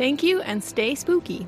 [0.00, 1.46] Thank you and stay spooky.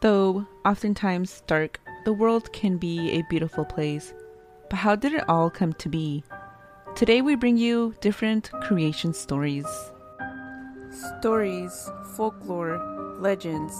[0.00, 4.14] Though oftentimes dark, the world can be a beautiful place.
[4.70, 6.22] But how did it all come to be?
[6.94, 9.66] Today we bring you different creation stories.
[11.18, 12.78] Stories, folklore,
[13.18, 13.74] legends,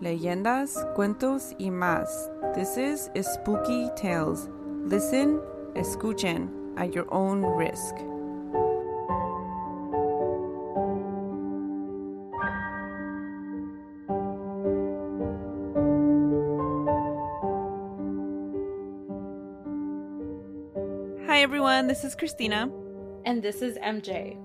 [0.00, 2.08] leyendas, cuentos y más.
[2.56, 4.48] This is Spooky Tales.
[4.86, 5.40] Listen,
[5.76, 7.94] escuchen at your own risk.
[21.52, 22.70] Everyone, this is Christina.
[23.26, 24.38] And this is MJ.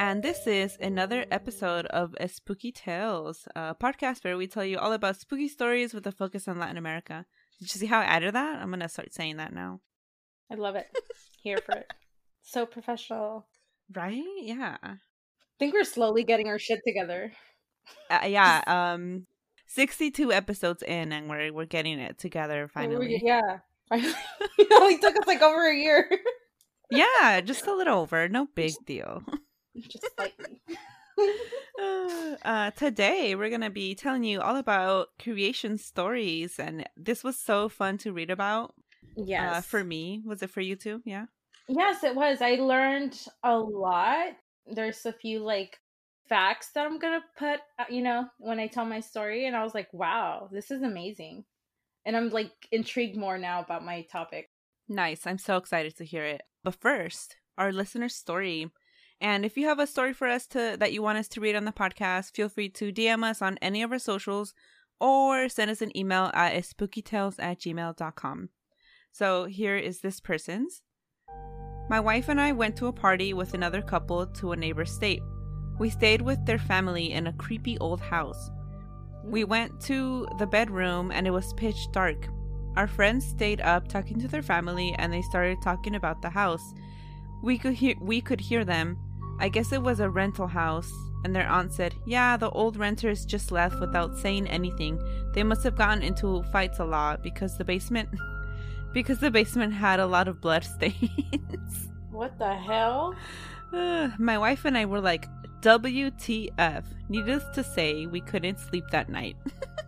[0.00, 4.78] And this is another episode of A Spooky Tales, a podcast where we tell you
[4.78, 7.26] all about spooky stories with a focus on Latin America.
[7.58, 8.56] Did you see how I added that?
[8.56, 9.82] I'm going to start saying that now.
[10.50, 10.86] I love it.
[11.42, 11.92] Here for it.
[12.40, 13.46] So professional.
[13.94, 14.24] Right?
[14.38, 14.78] Yeah.
[14.82, 14.96] I
[15.58, 17.32] think we're slowly getting our shit together.
[18.08, 18.62] Uh, yeah.
[18.94, 19.26] Um
[19.66, 23.20] 62 episodes in and we're we're getting it together finally.
[23.22, 23.58] Yeah.
[23.92, 26.08] it only took us like over a year.
[26.90, 28.28] Yeah, just a little over.
[28.28, 29.22] No big deal.
[29.76, 30.60] Just slightly.
[31.78, 37.38] Uh, uh, today we're gonna be telling you all about creation stories, and this was
[37.38, 38.74] so fun to read about.
[39.16, 39.56] Yes.
[39.56, 41.00] Uh, for me, was it for you too?
[41.04, 41.26] Yeah.
[41.68, 42.40] Yes, it was.
[42.40, 44.28] I learned a lot.
[44.66, 45.78] There's a few like
[46.28, 49.62] facts that I'm gonna put, uh, you know, when I tell my story, and I
[49.62, 51.44] was like, wow, this is amazing.
[52.04, 54.50] And I'm like intrigued more now about my topic.
[54.88, 55.26] Nice.
[55.26, 56.42] I'm so excited to hear it.
[56.62, 58.70] But first, our listener story.
[59.20, 61.56] And if you have a story for us to that you want us to read
[61.56, 64.52] on the podcast, feel free to DM us on any of our socials
[65.00, 68.50] or send us an email at spookytales at gmail.com.
[69.12, 70.82] So here is this person's.
[71.88, 75.22] My wife and I went to a party with another couple to a neighbor's state.
[75.78, 78.50] We stayed with their family in a creepy old house.
[79.24, 82.28] We went to the bedroom and it was pitch dark.
[82.76, 86.74] Our friends stayed up talking to their family and they started talking about the house.
[87.42, 88.98] We could hear we could hear them.
[89.38, 90.90] I guess it was a rental house
[91.24, 95.00] and their aunt said, "Yeah, the old renters just left without saying anything.
[95.34, 98.08] They must have gotten into fights a lot because the basement
[98.92, 103.14] because the basement had a lot of blood stains." What the hell?
[103.72, 105.28] Uh, my wife and I were like,
[105.60, 106.84] WTF.
[107.08, 109.36] Needless to say, we couldn't sleep that night.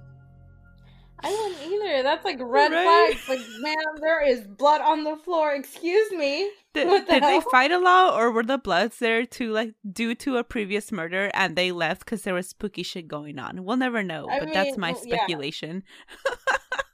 [1.21, 2.03] I didn't either.
[2.03, 3.17] That's like red Right.
[3.19, 3.29] flags.
[3.29, 5.53] Like, man, there is blood on the floor.
[5.53, 6.51] Excuse me.
[6.75, 9.75] Did, What the did they fight a lot, or were the Bloods there to like
[9.91, 13.65] due to a previous murder and they left because there was spooky shit going on?
[13.65, 15.17] We'll never know, I but that's my well, yeah.
[15.17, 15.83] speculation.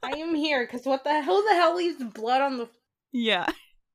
[0.02, 1.42] I am here because what the hell?
[1.42, 2.68] the hell leaves blood on the?
[3.12, 3.46] Yeah,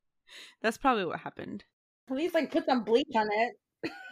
[0.62, 1.63] that's probably what happened,
[2.09, 3.53] At least like put some bleach on it.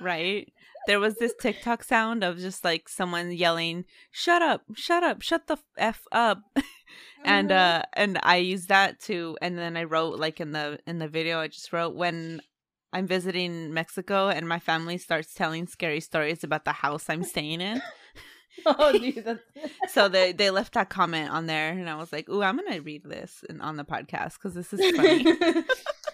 [0.02, 0.52] Right?
[0.88, 4.62] There was this TikTok sound of just like someone yelling, "Shut up!
[4.76, 5.22] Shut up!
[5.22, 6.42] Shut the f up!"
[7.26, 7.80] and Mhm.
[7.80, 11.08] uh and i used that to and then i wrote like in the in the
[11.08, 12.40] video i just wrote when
[12.94, 17.60] i'm visiting mexico and my family starts telling scary stories about the house i'm staying
[17.60, 17.82] in
[18.66, 19.40] oh, dude,
[19.90, 22.80] so they they left that comment on there and i was like ooh i'm gonna
[22.82, 25.26] read this in, on the podcast because this is funny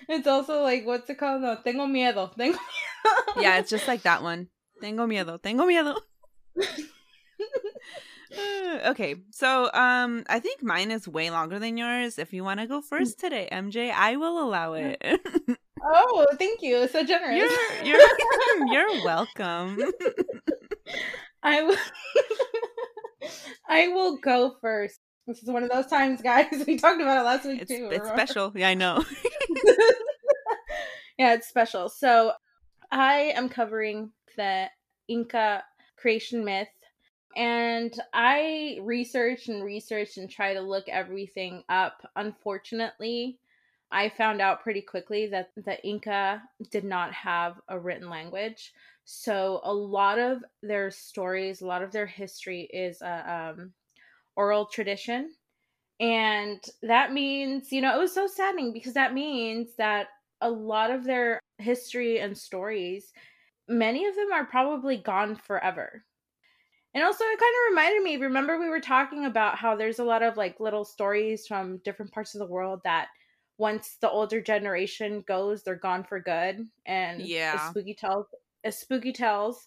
[0.09, 1.41] it's also like what's it called?
[1.41, 2.34] No, tengo miedo.
[2.38, 3.41] Tengo miedo.
[3.41, 4.47] yeah it's just like that one
[4.81, 5.95] tengo miedo tengo miedo
[8.88, 12.68] okay so um i think mine is way longer than yours if you want to
[12.68, 15.01] go first today mj i will allow it
[15.83, 16.88] oh, thank you.
[16.88, 17.51] So generous.
[17.83, 19.80] You're you're you're welcome.
[21.44, 21.78] I will.
[23.68, 25.00] I will go first.
[25.28, 26.48] This is one of those times, guys.
[26.68, 27.90] We talked about it last week It's too.
[27.92, 28.52] it's special.
[28.56, 29.04] Yeah, I know.
[31.18, 31.90] yeah, it's special.
[31.90, 32.34] So
[32.92, 34.68] I am covering the
[35.08, 35.64] Inca
[35.98, 36.68] creation myth.
[37.36, 42.08] And I researched and researched and try to look everything up.
[42.16, 43.40] Unfortunately,
[43.92, 48.72] I found out pretty quickly that the Inca did not have a written language.
[49.06, 53.72] So a lot of their stories, a lot of their history is a um,
[54.35, 55.35] oral tradition.
[56.00, 60.09] And that means, you know, it was so saddening because that means that
[60.41, 63.13] a lot of their history and stories,
[63.68, 66.06] many of them are probably gone forever.
[66.94, 70.03] And also, it kind of reminded me remember, we were talking about how there's a
[70.03, 73.09] lot of like little stories from different parts of the world that
[73.57, 76.69] once the older generation goes, they're gone for good.
[76.85, 77.56] And Yeah.
[77.56, 78.27] spooky tells,
[78.63, 79.65] as spooky tells,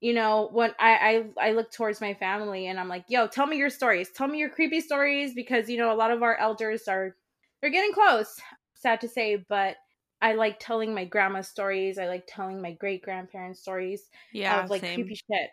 [0.00, 3.46] you know, when I, I I look towards my family and I'm like, yo, tell
[3.46, 6.36] me your stories, tell me your creepy stories because you know a lot of our
[6.36, 7.16] elders are
[7.60, 8.38] they're getting close.
[8.74, 9.76] Sad to say, but
[10.20, 11.98] I like telling my grandma's stories.
[11.98, 14.64] I like telling my great grandparents' stories Yeah.
[14.64, 14.96] of like same.
[14.96, 15.50] creepy shit.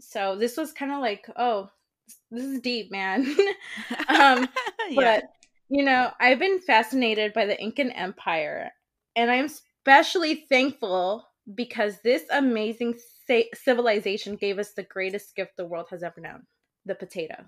[0.00, 1.70] So this was kind of like, oh,
[2.30, 3.26] this is deep, man.
[4.08, 4.48] um,
[4.90, 5.20] yeah.
[5.20, 5.24] but
[5.68, 8.70] you know, I've been fascinated by the Incan Empire,
[9.14, 12.98] and I'm especially thankful because this amazing
[13.54, 16.42] civilization gave us the greatest gift the world has ever known:
[16.86, 17.44] the potato.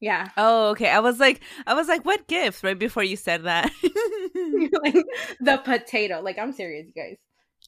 [0.00, 0.90] Yeah, Oh, okay.
[0.90, 2.62] I was like, I was like, what gift?
[2.62, 3.72] Right before you said that.
[3.82, 4.94] like
[5.40, 6.20] the potato.
[6.22, 7.16] Like I'm serious, you guys.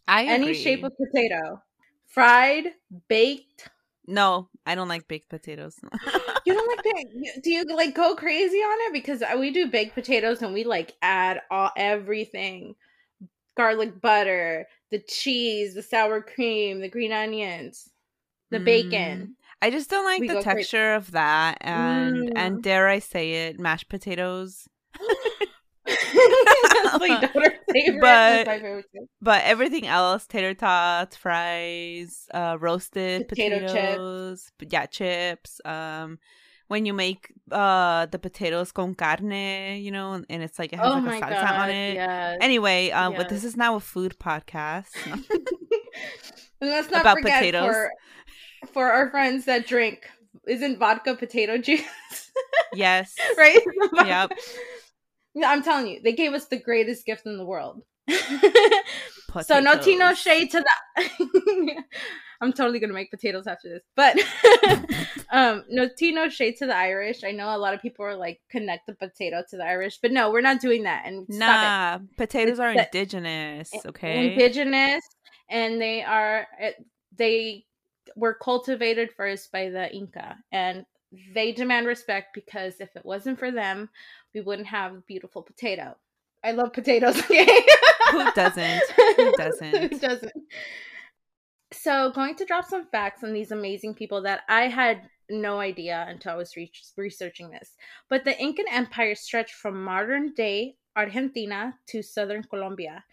[0.07, 0.55] I Any agree.
[0.55, 1.61] shape of potato,
[2.07, 2.73] fried,
[3.09, 3.69] baked.
[4.07, 5.77] No, I don't like baked potatoes.
[6.47, 7.41] You don't like that?
[7.43, 8.93] Do you like go crazy on it?
[8.95, 12.77] Because we do baked potatoes and we like add all everything,
[13.59, 17.89] garlic butter, the cheese, the sour cream, the green onions,
[18.51, 18.65] the Mm.
[18.65, 19.37] bacon.
[19.63, 22.33] I just don't like We the texture of that, and Mm.
[22.37, 24.67] and dare I say it, mashed potatoes.
[25.87, 28.01] My daughter's favorite.
[28.01, 29.07] But- That's my favorite too.
[29.21, 33.73] But everything else, tater tots, fries, uh, roasted Potato chips.
[33.73, 35.61] potatoes, p- yeah, chips.
[35.65, 36.19] Um,
[36.71, 40.79] when you make uh the potatoes con carne, you know, and, and it's like it
[40.79, 41.61] has Oh like a salsa god!
[41.63, 41.95] on it.
[41.95, 42.39] Yes.
[42.41, 44.87] Anyway, um, but this is now a food podcast.
[45.05, 47.67] and let's not About forget potatoes.
[47.75, 47.91] for
[48.73, 50.09] for our friends that drink,
[50.47, 51.83] isn't vodka potato juice?
[52.73, 53.61] yes, right?
[53.95, 54.31] Yep.
[55.45, 57.83] I'm telling you, they gave us the greatest gift in the world.
[59.43, 61.85] so no tea, no shade to that.
[62.43, 64.17] I'm totally gonna make potatoes after this, but
[65.31, 67.23] um, no tea, no shade to the Irish.
[67.23, 70.11] I know a lot of people are like connect the potato to the Irish, but
[70.11, 71.03] no, we're not doing that.
[71.05, 73.71] And Nah, potatoes It's are the- indigenous.
[73.87, 74.33] Okay.
[74.33, 75.05] indigenous,
[75.51, 76.77] and they are it,
[77.15, 77.67] they
[78.17, 80.87] were cultivated first by the Inca, and
[81.35, 83.91] they demand respect because if it wasn't for them,
[84.35, 85.95] we wouldn't have a beautiful potato.
[86.43, 87.19] I love potatoes.
[87.19, 87.47] Okay.
[88.13, 88.83] Who doesn't?
[89.17, 89.77] Who doesn't?
[89.77, 90.33] Who doesn't?
[91.73, 96.05] So, going to drop some facts on these amazing people that I had no idea
[96.09, 97.77] until I was re- researching this.
[98.09, 103.05] But the Incan Empire stretched from modern day Argentina to southern Colombia,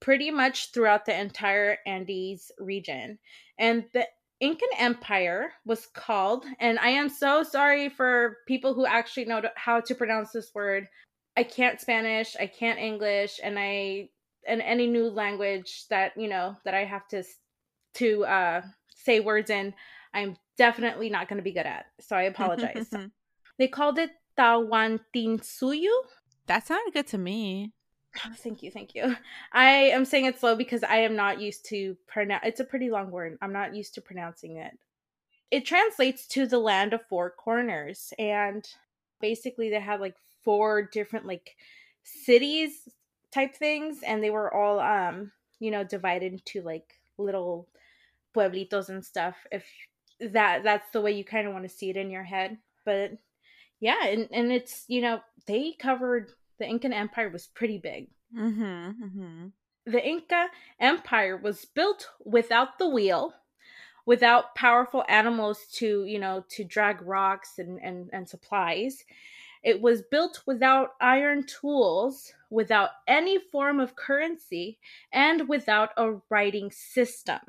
[0.00, 3.18] pretty much throughout the entire Andes region.
[3.58, 4.06] And the
[4.40, 9.80] Incan Empire was called, and I am so sorry for people who actually know how
[9.80, 10.88] to pronounce this word.
[11.36, 14.10] I can't Spanish, I can't English, and I
[14.46, 17.24] and any new language that you know that I have to
[17.94, 18.62] to uh,
[18.94, 19.74] say words in,
[20.12, 21.86] I'm definitely not going to be good at.
[22.00, 22.92] So I apologize.
[23.58, 25.90] they called it Tawantinsuyu.
[26.46, 27.72] that sounded good to me.
[28.24, 29.16] Oh, thank you, thank you.
[29.52, 32.44] I am saying it slow because I am not used to pronounce.
[32.46, 33.36] It's a pretty long word.
[33.42, 34.72] I'm not used to pronouncing it.
[35.50, 38.66] It translates to the land of four corners, and
[39.20, 40.14] basically they had like
[40.44, 41.56] four different like
[42.02, 42.88] cities
[43.32, 47.68] type things, and they were all um you know divided into like little
[48.34, 49.36] pueblitos and stuff.
[49.50, 49.64] If
[50.20, 53.12] that that's the way you kind of want to see it in your head, but
[53.80, 58.08] yeah, and and it's you know they covered the Incan Empire was pretty big.
[58.36, 58.62] Mm-hmm.
[58.62, 59.46] mm-hmm.
[59.86, 60.48] The Inca
[60.80, 63.34] Empire was built without the wheel,
[64.06, 69.04] without powerful animals to, you know, to drag rocks and, and, and supplies.
[69.64, 74.78] It was built without iron tools, without any form of currency,
[75.10, 77.40] and without a writing system.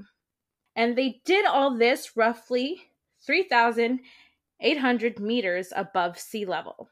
[0.77, 2.81] And they did all this roughly
[3.25, 6.89] 3,800 meters above sea level.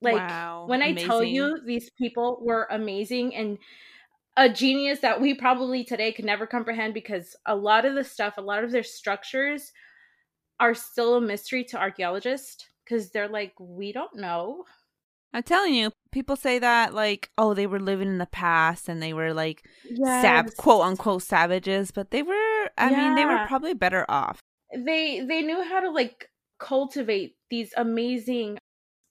[0.00, 3.58] Like, Wow, when I tell you these people were amazing and
[4.36, 8.34] a genius that we probably today could never comprehend because a lot of the stuff,
[8.38, 9.72] a lot of their structures
[10.60, 14.64] are still a mystery to archaeologists because they're like, we don't know.
[15.32, 19.00] I'm telling you, people say that like, oh, they were living in the past and
[19.00, 19.64] they were like
[20.04, 22.70] sav- quote unquote savages, but they were.
[22.76, 24.40] I mean, they were probably better off.
[24.74, 26.28] They they knew how to like
[26.58, 28.58] cultivate these amazing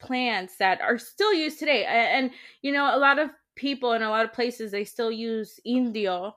[0.02, 1.86] plants that are still used today.
[1.86, 2.32] And,
[2.62, 6.36] you know, a lot of people in a lot of places they still use indio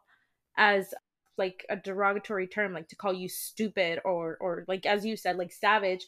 [0.57, 0.95] as
[1.39, 5.37] like a derogatory term like to call you stupid or or like as you said
[5.37, 6.05] like savage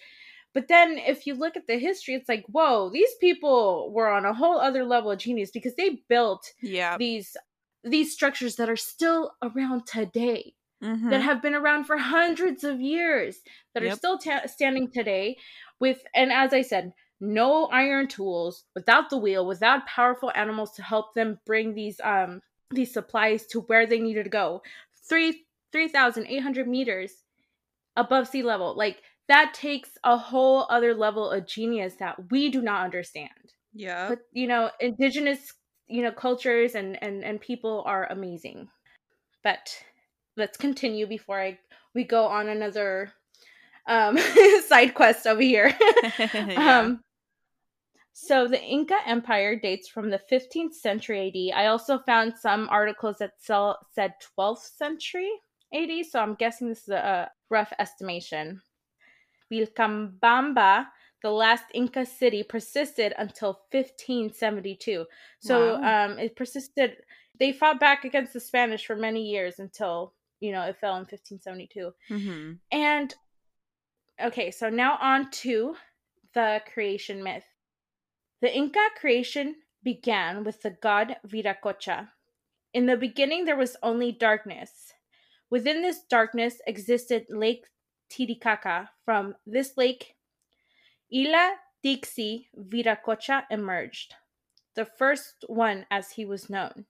[0.54, 4.24] but then if you look at the history it's like whoa these people were on
[4.24, 6.96] a whole other level of genius because they built Yeah.
[6.98, 7.36] these
[7.82, 11.10] these structures that are still around today Mhm.
[11.10, 13.40] that have been around for hundreds of years
[13.72, 15.36] that are still ta- standing today
[15.80, 20.82] with and as i said no iron tools without the wheel without powerful animals to
[20.82, 24.62] help them bring these um these supplies to where they needed to go
[25.08, 27.22] three 3800 meters
[27.96, 32.60] above sea level like that takes a whole other level of genius that we do
[32.62, 33.30] not understand.
[33.76, 34.08] Yeah.
[34.08, 35.52] but you know indigenous
[35.88, 38.68] you know cultures and and and people are amazing.
[39.42, 39.76] But
[40.36, 41.58] let's continue before i
[41.94, 43.12] we go on another
[43.86, 44.18] um
[44.68, 45.76] side quest over here.
[46.18, 46.80] Yeah.
[46.80, 47.00] um
[48.16, 53.16] so the inca empire dates from the 15th century ad i also found some articles
[53.18, 55.30] that sell, said 12th century
[55.74, 58.60] ad so i'm guessing this is a, a rough estimation
[59.50, 60.86] vilcabamba
[61.22, 65.06] the last Inca city persisted until 1572.
[65.40, 66.10] So Wow.
[66.12, 66.98] um, it persisted.
[67.40, 71.06] They fought back against the Spanish for many years until you know it fell in
[71.06, 71.94] 1572.
[72.10, 72.58] Mhm.
[72.70, 73.14] And
[74.20, 75.76] okay, so now on to
[76.34, 77.46] the creation myth.
[78.42, 82.10] The Inca creation began with the god Viracocha.
[82.74, 84.92] In the beginning, there was only darkness.
[85.48, 87.64] Within this darkness existed Lake
[88.08, 88.90] Titicaca.
[89.04, 90.16] From this lake,
[91.12, 94.14] Ila Dixi Viracocha emerged,
[94.74, 96.86] the first one as he was known.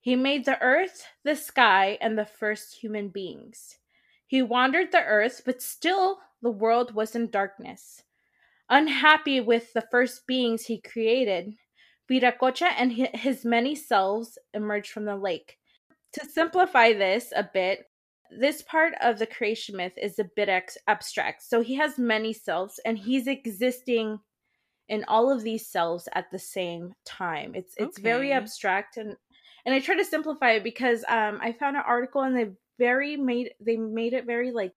[0.00, 3.78] He made the earth, the sky, and the first human beings.
[4.26, 8.02] He wandered the earth, but still the world was in darkness.
[8.68, 11.54] Unhappy with the first beings he created,
[12.08, 15.58] Viracocha and his many selves emerged from the lake.
[16.12, 17.90] To simplify this a bit,
[18.30, 21.42] this part of the creation myth is a bit ex- abstract.
[21.42, 24.20] So he has many selves and he's existing
[24.88, 27.54] in all of these selves at the same time.
[27.54, 29.16] It's it's very abstract and
[29.64, 33.16] and I try to simplify it because um I found an article and they very
[33.16, 34.74] made they made it very like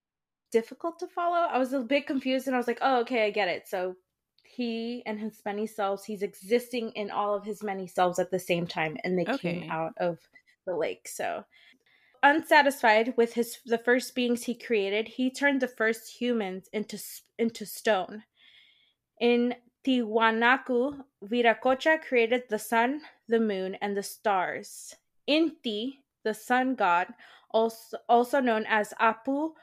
[0.52, 1.36] difficult to follow.
[1.38, 3.96] I was a bit confused and I was like, "Oh, okay, I get it." So
[4.44, 8.40] he and his many selves, he's existing in all of his many selves at the
[8.40, 9.62] same time and they Okay.
[9.62, 10.18] came out of
[10.66, 11.08] the lake.
[11.08, 11.44] So
[12.24, 17.00] unsatisfied with his the first beings he created, he turned the first humans into
[17.38, 18.24] into stone.
[19.20, 24.96] In Tiwanaku, Viracocha created the sun, the moon, and the stars.
[25.28, 27.08] Inti, the sun god,
[27.52, 29.54] also, also known as Apu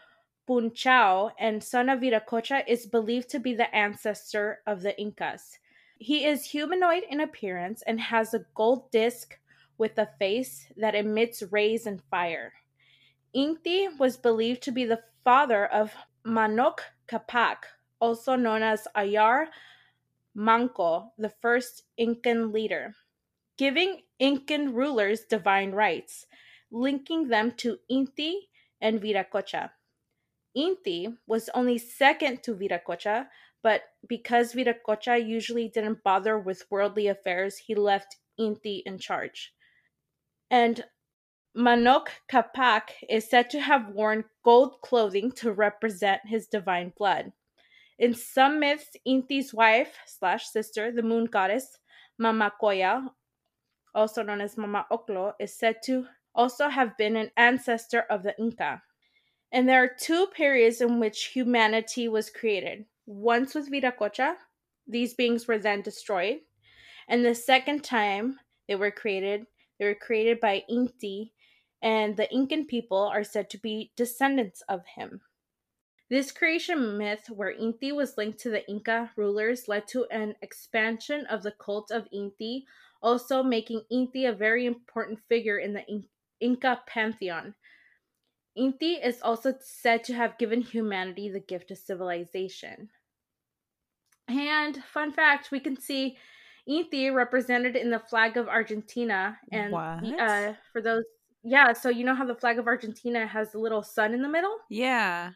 [0.48, 5.58] Punchao and son of Viracocha, is believed to be the ancestor of the Incas.
[5.98, 9.38] He is humanoid in appearance and has a gold disc
[9.78, 12.52] with a face that emits rays and fire.
[13.34, 16.76] Inti was believed to be the father of Manco
[17.08, 17.64] Capac,
[18.00, 19.48] also known as Ayar
[20.34, 22.94] Manco, the first Incan leader,
[23.56, 26.26] giving Incan rulers divine rights,
[26.70, 28.34] linking them to Inti
[28.80, 29.70] and Viracocha.
[30.56, 33.28] Inti was only second to Viracocha,
[33.62, 39.54] but because Viracocha usually didn't bother with worldly affairs, he left Inti in charge.
[40.50, 40.84] And
[41.54, 47.32] Manco Capac is said to have worn gold clothing to represent his divine blood.
[47.98, 51.78] In some myths, Inti's wife slash sister, the moon goddess
[52.20, 53.08] Mamacoya,
[53.94, 58.38] also known as Mama Ocllo, is said to also have been an ancestor of the
[58.38, 58.82] Inca.
[59.52, 62.84] And there are two periods in which humanity was created.
[63.06, 64.34] Once with Viracocha,
[64.86, 66.40] these beings were then destroyed.
[67.08, 68.38] And the second time
[68.68, 69.46] they were created,
[69.78, 71.32] they were created by Inti,
[71.82, 75.20] and the Incan people are said to be descendants of him.
[76.08, 81.26] This creation myth, where Inti was linked to the Inca rulers, led to an expansion
[81.26, 82.62] of the cult of Inti,
[83.02, 86.08] also making Inti a very important figure in the In-
[86.40, 87.54] Inca pantheon.
[88.56, 92.88] Inti is also said to have given humanity the gift of civilization.
[94.28, 96.16] And fun fact, we can see
[96.68, 99.38] Inti represented in the flag of Argentina.
[99.52, 99.84] And
[100.18, 101.04] uh, for those,
[101.42, 104.28] yeah, so you know how the flag of Argentina has the little sun in the
[104.28, 104.58] middle?
[104.68, 105.32] Yeah.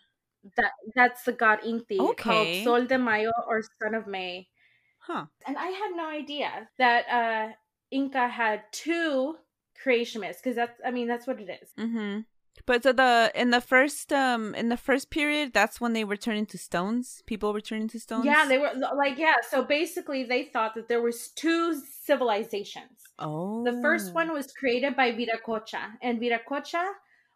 [0.57, 2.19] That that's the god Inti Okay.
[2.19, 4.49] called Sol de Mayo or Sun of May.
[4.99, 5.27] Huh.
[5.47, 7.55] And I had no idea that uh
[7.91, 9.39] Inca had two
[9.83, 11.75] creation myths because that's I mean that's what it is.
[11.77, 12.25] Mhm.
[12.67, 16.17] But so the in the first um in the first period, that's when they were
[16.17, 17.23] turning to stones.
[17.27, 18.25] People were turning to stones.
[18.25, 19.35] Yeah, they were like yeah.
[19.49, 22.99] So basically, they thought that there was two civilizations.
[23.19, 23.65] Oh.
[23.65, 26.85] The first one was created by Viracocha, and Viracocha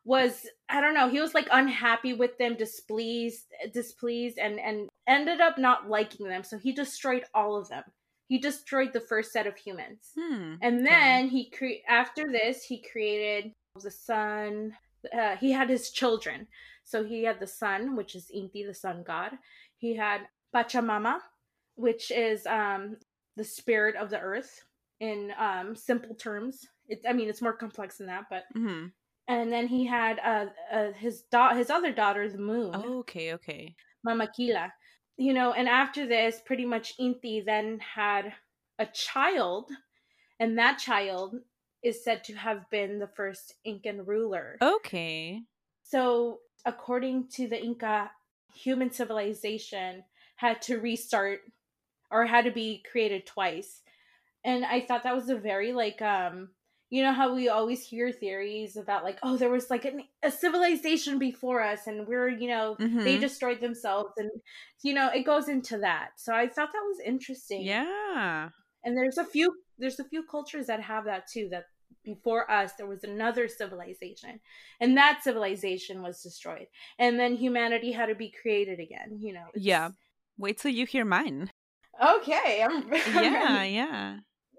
[0.04, 5.40] was I don't know, he was like unhappy with them, displeased, displeased and and ended
[5.40, 6.45] up not liking them.
[6.45, 7.85] So he destroyed all of them.
[8.28, 10.11] He destroyed the first set of humans.
[10.19, 10.54] Hmm.
[10.62, 13.52] And then he cre- after this he created
[13.83, 14.75] the sun.
[15.12, 16.46] Uh, he had his children.
[16.84, 19.32] So he had the sun, which is Inti, the sun god.
[19.78, 20.23] He had
[20.54, 21.18] Pachamama,
[21.76, 22.96] which is um
[23.37, 24.64] the spirit of the earth
[25.00, 26.66] in um simple terms.
[26.88, 28.87] It, I mean, it's more complex than that, but hmm
[29.26, 33.32] and then he had uh, uh his da- his other daughter, the moon, Oh, okay,
[33.34, 33.75] okay.
[34.04, 34.73] Mama Kila.
[35.16, 38.34] You know, and after this, pretty much Inti then had
[38.78, 39.70] a child,
[40.40, 41.37] and that child
[41.84, 44.56] is said to have been the first Incan ruler.
[44.62, 45.44] Okay.
[45.82, 48.10] So, according to the Inca,
[48.54, 50.04] human civilization
[50.36, 51.40] had to restart
[52.10, 53.82] or had to be created twice.
[54.44, 56.50] And I thought that was a very like um
[56.90, 60.30] you know how we always hear theories about like oh there was like an, a
[60.30, 63.20] civilization before us and we're you know they Mhm.
[63.20, 64.30] destroyed themselves and
[64.82, 66.10] you know it goes into that.
[66.18, 67.66] So I thought that was interesting.
[67.66, 68.50] Yeah.
[68.84, 71.64] And there's a few there's a few cultures that have that too that
[72.04, 74.40] before us there was another civilization
[74.80, 76.66] and that civilization was destroyed
[76.99, 79.90] and then humanity had to be created again you know it's- Yeah.
[80.37, 81.50] Wait till you hear mine.
[82.04, 84.16] okay i'm, I'm Yeah, yeah.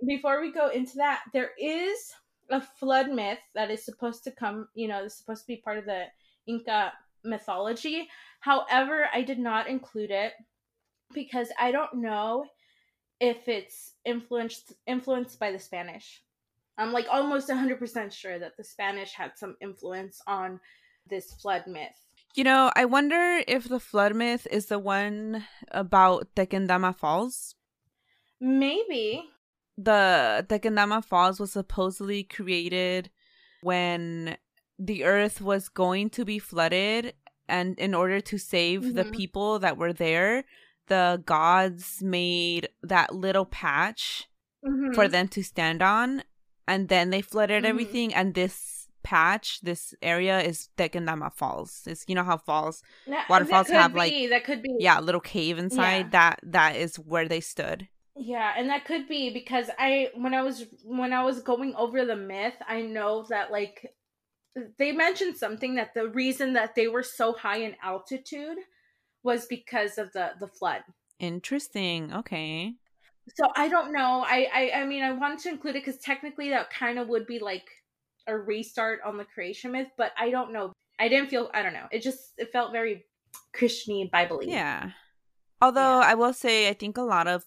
[0.07, 1.97] before we go into that there is
[2.49, 5.77] a flood myth that is supposed to come you know is supposed to be part
[5.77, 6.03] of the
[6.47, 8.07] inca mythology
[8.39, 10.33] however i did not include it
[11.13, 12.45] because i don't know
[13.19, 16.21] if it's influenced influenced by the spanish
[16.77, 20.59] i'm like almost 100% sure that the spanish had some influence on
[21.09, 21.99] this flood myth
[22.35, 27.55] You know, I wonder if the flood myth is the one about Tequendama Falls.
[28.41, 29.23] maybe
[29.77, 33.09] The Tequendama Falls was supposedly created
[33.61, 34.37] when
[34.79, 37.13] the earth was going to be flooded
[37.47, 39.11] and in order to save the Mhm.
[39.13, 40.43] people that were there,
[40.87, 44.27] the gods made that little patch
[44.93, 45.11] for Mhm.
[45.11, 46.23] them to stand on
[46.67, 47.67] and then they flooded Mhm.
[47.67, 51.83] everything and this patch this area is Tequendama Falls.
[51.85, 54.99] It's you know how falls That- waterfalls that have, be, like- that could be yeah,
[54.99, 56.09] a little cave inside Yeah.
[56.11, 57.87] that that is where they stood.
[58.17, 62.03] Yeah, and that could be because I when I was when I was going over
[62.05, 63.93] the myth, I know that like
[64.79, 68.57] they mentioned something that the reason that they were so high in altitude
[69.21, 70.83] was because of the the flood.
[71.19, 72.13] Interesting.
[72.13, 72.75] Okay.
[73.33, 74.23] So I don't know.
[74.25, 77.25] I I, I mean I wanted to include it because technically that kind of would
[77.25, 77.67] be like
[78.27, 80.73] a restart on the creation myth, but I don't know.
[80.99, 81.87] I didn't feel I don't know.
[81.91, 83.05] It just it felt very
[83.55, 84.91] Christiany Bible Yeah.
[85.61, 86.07] Although Yeah.
[86.07, 87.45] I will say I think a lot of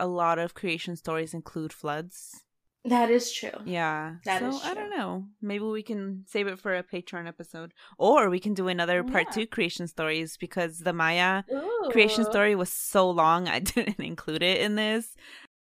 [0.00, 2.44] a lot of creation stories include floods.
[2.88, 3.50] That is true.
[3.64, 4.16] Yeah.
[4.24, 5.24] That so I don't know.
[5.42, 7.72] Maybe we can save it for a Patreon episode.
[7.98, 9.32] Or we can do another part Yeah.
[9.34, 11.42] two creation stories because the Maya
[11.90, 15.14] creation story was so long I didn't include it in this.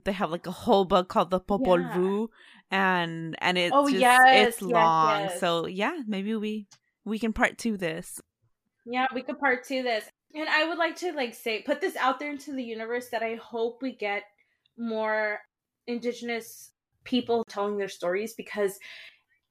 [0.04, 1.96] They have like a whole book called the Popol Yeah.
[1.96, 2.28] Vuh
[2.70, 5.20] and and it's Oh, just yes, it's yes, long.
[5.22, 5.40] yes.
[5.40, 6.68] So yeah, maybe we
[7.04, 8.20] we can part two this.
[8.86, 10.04] Yeah, we could part two this.
[10.34, 13.22] And I would like to like say put this out there into the universe that
[13.22, 14.22] I hope we get
[14.78, 15.40] more
[15.86, 16.69] indigenous
[17.04, 18.78] people telling their stories because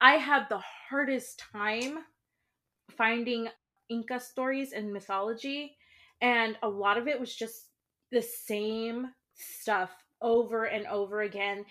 [0.00, 1.98] I had the hardest time
[2.96, 3.48] finding
[3.88, 5.76] Inca stories and mythology
[6.20, 7.68] and a lot of it was just
[8.12, 11.64] the same stuff over and over again.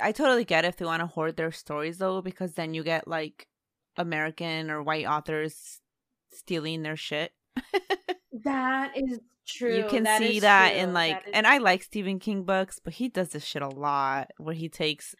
[0.00, 3.08] I totally get if they want to hoard their stories though, because then you get
[3.08, 3.48] like
[3.96, 5.80] American or white authors
[6.32, 7.32] stealing their shit.
[8.32, 9.76] That is true.
[9.76, 10.80] you can That see that true.
[10.80, 13.68] in like, That and I like Stephen King books, but he does this shit a
[13.68, 15.14] lot where he takes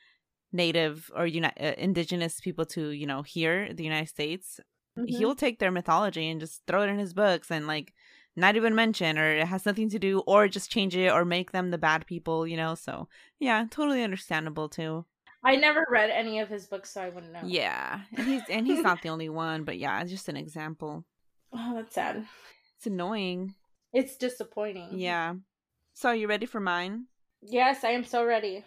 [0.53, 4.61] native or uni- uh, indigenous people to you know here the United States.
[4.99, 5.09] Mhm.
[5.09, 7.93] He'll take their mythology and just throw it in his books and like
[8.35, 11.51] not even mention or it has nothing to do or just change it or make
[11.53, 12.75] them the bad people, you know.
[12.75, 15.05] So yeah, totally understandable too.
[15.45, 17.43] I never read any of his books, so I wouldn't know.
[17.45, 21.05] Yeah, and he's and he's not the only one, but yeah, it's just an example.
[21.51, 22.27] Oh, that's sad.
[22.79, 23.57] It's annoying.
[23.93, 24.91] It's disappointing.
[24.93, 25.35] Yeah.
[25.95, 27.07] So, are you ready for mine?
[27.43, 28.65] Yes, I am so ready.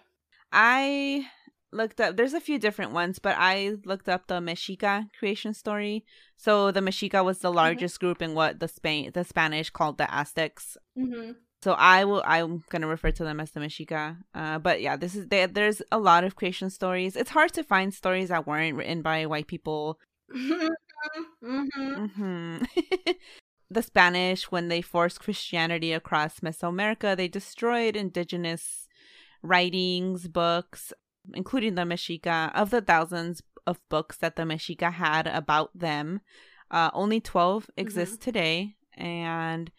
[0.51, 1.27] I
[1.71, 2.17] looked up.
[2.17, 6.03] There's a few different ones, but I looked up the Mexica creation story.
[6.35, 10.13] So, the Mexica was the largest group in what the Spain the Spanish called the
[10.13, 10.75] Aztecs.
[10.93, 11.31] hmm
[11.63, 12.21] So I will.
[12.25, 14.17] I'm gonna refer to them as the Mexica.
[14.35, 15.47] Uh, but yeah, this is there.
[15.47, 17.15] There's a lot of creation stories.
[17.15, 19.99] It's hard to find stories that weren't written by white people
[20.33, 20.67] hmm
[21.41, 22.57] hmm
[23.71, 28.87] the Spanish, when they forced Christianity across Mesoamerica, they destroyed indigenous
[29.41, 30.91] writings, books,
[31.33, 32.51] including the Mexica.
[32.53, 36.21] Of the thousands of books that the Mexica had about them.
[36.69, 38.23] Uh, only 12 exist Mm-hmm.
[38.23, 38.75] today.
[38.95, 39.71] And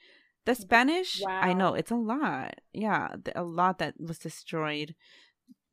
[0.46, 2.54] the Spanish, I know it's a lot.
[2.72, 4.94] Yeah, a lot that was destroyed.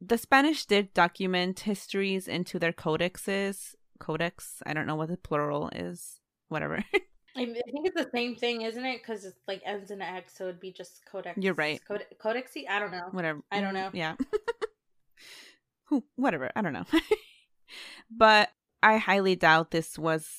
[0.01, 3.75] The Spanish did document histories into their codexes.
[3.99, 6.19] Codex, I don't know what the plural is.
[6.47, 6.83] Whatever.
[7.41, 9.01] I think it's the same thing, isn't it?
[9.01, 11.37] Because it's like ends in X, so it'd be just codex.
[11.41, 11.81] You're right.
[11.87, 12.69] Code- codexy?
[12.69, 13.07] I don't know.
[13.11, 13.41] whatever.
[13.51, 13.89] I don't know.
[13.93, 14.15] Yeah.
[15.85, 16.51] Who, whatever.
[16.55, 16.85] I don't know.
[18.11, 18.49] but
[18.83, 20.29] I highly doubt this was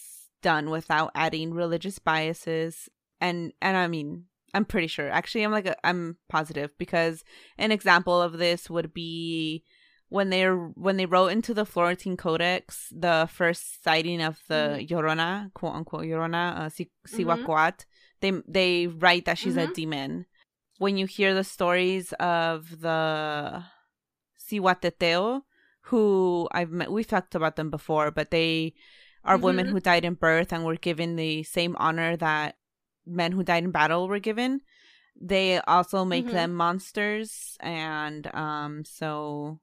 [0.43, 2.89] done without adding religious biases
[3.21, 5.09] and and I mean I'm pretty sure.
[5.09, 7.23] Actually, I'm like a, I'm positive because
[7.59, 9.65] an example of this would be
[10.11, 10.45] when they
[10.87, 16.05] when they wrote into the Florentine Codex the first sighting of the Llorona, quote unquote
[16.05, 17.87] Llorona, uh, Si- Sihuacuat.
[18.21, 19.75] They they write that she's a Mhm.
[19.75, 20.27] demon.
[20.79, 23.63] When you hear the stories of the
[24.49, 25.43] Cihuateteo,
[25.83, 28.75] who I've met, we've talked about them before, but they
[29.25, 29.71] are women Mhm.
[29.71, 32.57] who died in birth and were given the same honor that
[33.07, 34.61] men who died in battle were given.
[35.21, 36.33] They also make Mhm.
[36.33, 39.61] them monsters, and um, so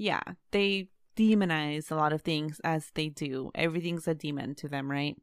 [0.00, 3.50] yeah, they demonize a lot of things as they do.
[3.54, 5.16] Everything's a demon to them, right?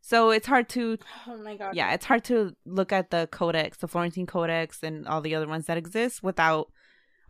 [0.00, 1.74] So it's hard to Oh my god.
[1.74, 5.48] yeah, it's hard to look at the codex, the Florentine Codex, and all the other
[5.48, 6.70] ones that exist without,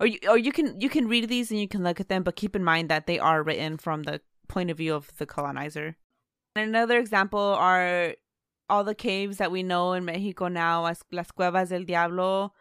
[0.01, 2.23] or you, or you can you can read these and you can look at them,
[2.25, 5.27] but keep in mind that they are written from the point of view of the
[5.27, 5.97] colonizer.
[6.57, 8.15] And another example are
[8.69, 12.53] all the caves that we know in Mexico now as las cuevas del diablo.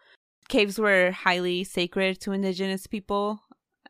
[0.48, 3.42] Caves were highly sacred to indigenous people,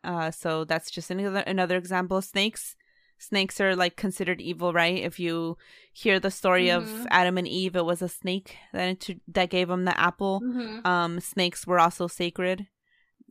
[0.04, 2.20] uh, so that's just another another example.
[2.22, 2.76] Snakes,
[3.18, 4.98] snakes are like considered evil, right?
[4.98, 5.56] If you
[5.92, 7.06] hear the story of Mhm.
[7.10, 10.40] Adam and Eve, it was a snake that that gave them the apple.
[10.42, 10.86] Mhm.
[10.86, 12.66] Um, snakes were also sacred.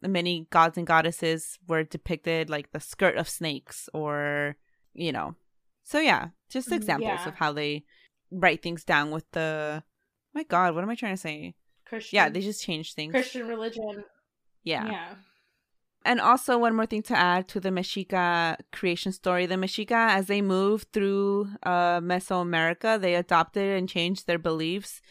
[0.01, 4.57] Many gods and goddesses were depicted like the skirt of snakes, or
[4.93, 5.35] you know.
[5.83, 7.27] So yeah, just Mm, examples yeah.
[7.29, 7.83] of how they
[8.29, 9.83] write things down with the.
[10.33, 11.55] My God, what am I trying to say?
[11.85, 12.15] Christian.
[12.15, 13.11] Yeah, they just change things.
[13.13, 14.03] Christian religion.
[14.63, 14.85] yeah.
[14.85, 15.15] Yeah.
[16.07, 20.27] And also, one more thing to add to the Mexica creation story the Mexica, as
[20.27, 25.01] they moved through uh, Mesoamerica, they adopted and changed their beliefs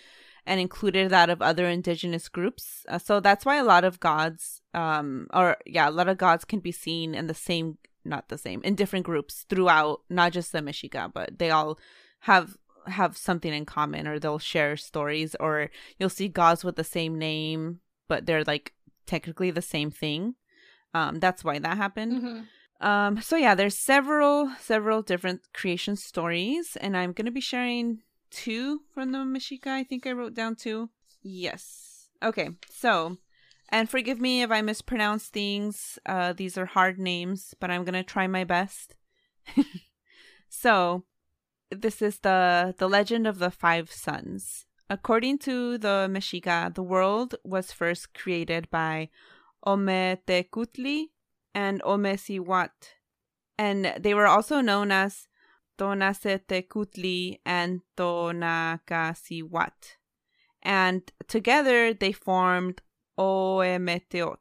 [0.46, 2.86] and included that of other indigenous groups.
[2.88, 6.46] Uh, so that's why a lot of gods, um, or yeah, a lot of gods
[6.46, 10.50] can be seen in the same, not the same, in different groups throughout, not just
[10.50, 11.78] the Mexica, but they all
[12.20, 12.56] have
[12.86, 17.18] have something in common or they'll share stories or you'll see gods with the same
[17.18, 18.74] name but they're like
[19.06, 20.36] technically the same thing
[20.96, 22.12] um, that's why that happened.
[22.22, 22.46] Mhm.
[22.80, 28.80] Um, so yeah, there's several several different creation stories, and I'm gonna be sharing two
[28.92, 29.68] from the Mexica.
[29.68, 30.90] I think I wrote down two.
[31.22, 31.62] Yes.
[32.22, 32.48] Okay.
[32.70, 33.16] So,
[33.70, 35.98] and forgive me if I mispronounce things.
[36.04, 38.94] Uh, these are hard names, but I'm gonna try my best.
[40.48, 41.04] so,
[41.70, 44.66] this is the the legend of the five sons.
[44.88, 49.08] According to the Mexica, the world was first created by
[49.66, 51.06] Ometecuhtli
[51.54, 52.94] and Omesiwat,
[53.58, 55.26] and they were also known as
[55.78, 59.96] Tonacetecutli and Tonacasiwat.
[60.62, 62.82] And together they formed
[63.18, 64.36] Ometeot.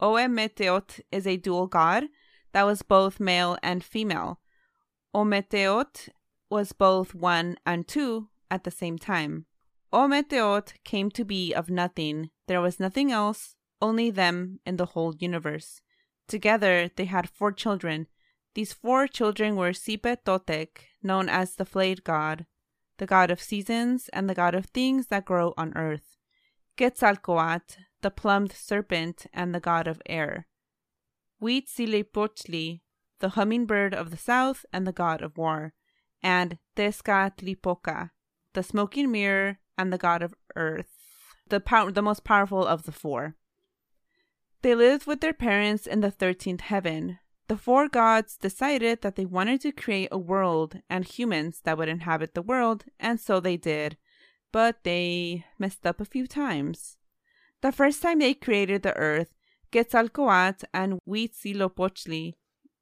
[0.00, 2.04] Ometeot is a dual god
[2.52, 4.40] that was both male and female.
[5.14, 6.08] Ometeot
[6.50, 9.46] was both one and two at the same time.
[9.92, 12.30] Ometeot came to be of nothing.
[12.48, 15.82] There was nothing else, only them in the whole universe.
[16.28, 18.06] Together they had four children.
[18.54, 20.68] These four children were Sipe Totec,
[21.02, 22.46] known as the flayed god,
[22.98, 26.16] the god of seasons, and the god of things that grow on earth.
[26.78, 30.46] Quetzalcoatl, the plumed serpent, and the god of air.
[31.42, 32.80] Huitzilopochtli,
[33.18, 35.74] the hummingbird of the south and the god of war.
[36.22, 38.10] And Tezcatlipoca,
[38.52, 40.98] the smoking mirror and the god of earth,
[41.48, 41.60] the,
[41.92, 43.34] the most powerful of the four.
[44.62, 47.18] They lived with their parents in the 13th heaven.
[47.48, 51.88] The four gods decided that they wanted to create a world and humans that would
[51.88, 53.96] inhabit the world, and so they did.
[54.52, 56.96] But they messed up a few times.
[57.60, 59.34] The first time they created the earth,
[59.72, 62.34] Quetzalcoatl and Huitzilopochtli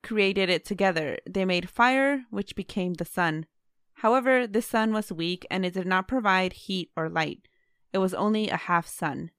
[0.03, 1.19] created it together.
[1.29, 3.47] They made fire, which became the sun.
[3.95, 7.49] However, the sun was weak and it did not provide heat or light.
[7.93, 9.31] It was only a half sun.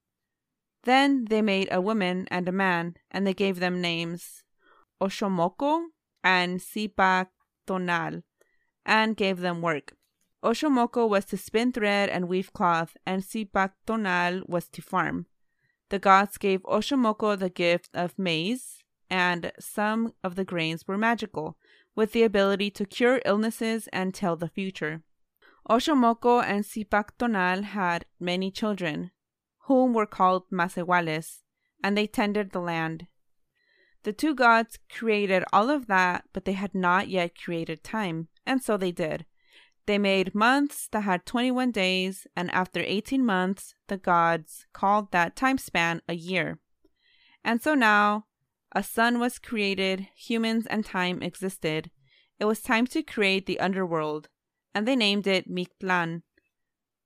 [0.84, 4.44] Then they made a woman and a man, and they gave them names
[5.00, 5.86] Oxomoco
[6.24, 7.28] and Sipa
[7.68, 8.24] Tonal,
[8.86, 9.94] and gave them work.
[10.44, 15.28] Oxomoco was to spin thread and weave cloth, and Sipa Tonal was to farm.
[15.90, 21.58] The gods gave Oxomoco the gift of maize, and some of the grains were magical,
[21.96, 25.04] with the ability to cure illnesses and tell the future.
[25.70, 29.12] Oxomoco and Zipac Tonal had many children,
[29.66, 31.40] whom were called Masehuales,
[31.84, 33.08] and they tended the land.
[34.04, 38.64] The two gods created all of that, but they had not yet created time, and
[38.64, 39.26] so they did.
[39.86, 45.36] They made months that had 21 days, and after 18 months, the gods called that
[45.36, 46.60] time span a year.
[47.44, 48.26] And so now,
[48.74, 51.92] a sun was created, humans and time existed.
[52.40, 54.30] It was time to create the underworld,
[54.74, 56.22] and they named it Mictlan.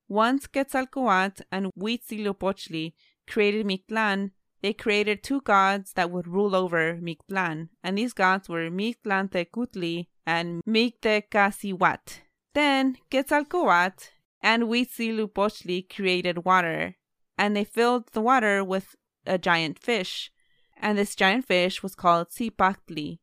[0.07, 2.93] Once Quetzalcoatl and Huitzilopochtli
[3.27, 8.69] created Mictlan, they created two gods that would rule over Mictlan, and these gods were
[8.69, 12.19] Mictlantecuhtli and Mictecacihuat.
[12.53, 14.09] Then Quetzalcoatl
[14.41, 16.95] and Huitzilopochtli created water,
[17.37, 20.31] and they filled the water with a giant fish,
[20.77, 23.19] and this giant fish was called Cipactli,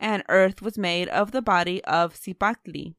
[0.00, 2.96] and earth was made of the body of Cipactli.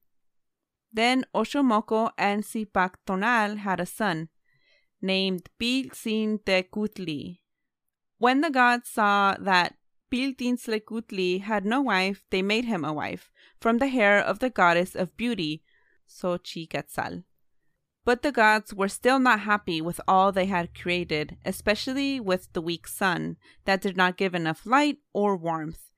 [0.91, 4.29] Then Oxomoco and Zipac Tonal had a son,
[5.01, 7.39] named Piltzintecuhtli.
[8.17, 9.75] When the gods saw that
[10.11, 14.95] Piltzintecuhtli had no wife, they made him a wife, from the hair of the goddess
[14.95, 15.63] of beauty,
[16.09, 17.23] Xochiquetzal.
[18.05, 22.61] But the gods were still not happy with all they had created, especially with the
[22.61, 25.91] weak sun that did not give enough light or warmth.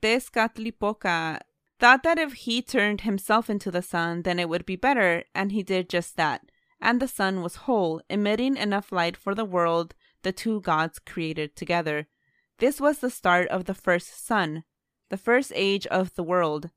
[0.00, 1.40] Tezcatlipoca
[1.84, 5.52] thought that if he turned himself into the sun, then it would be better, and
[5.52, 6.40] he did just that.
[6.80, 11.54] And the sun was whole, emitting enough light for the world the two gods created
[11.54, 12.06] together.
[12.56, 14.64] This was the start of the first sun,
[15.10, 16.70] the first age of the world.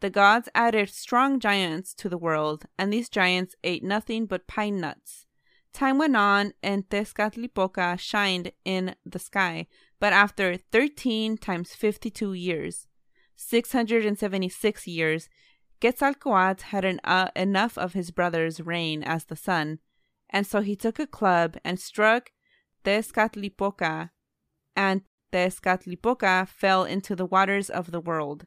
[0.00, 4.78] The gods added strong giants to the world, and these giants ate nothing but pine
[4.78, 5.24] nuts.
[5.72, 9.68] Time went on, and Tezcatlipoca shined in the sky,
[9.98, 12.88] but after 13 times 52 years,
[13.40, 15.28] 676 years,
[15.80, 19.78] Quetzalcoatl had an, uh, enough of his brother's reign as the sun,
[20.28, 22.32] and so he took a club and struck
[22.84, 24.10] Tezcatlipoca,
[24.76, 28.46] and Tezcatlipoca fell into the waters of the world.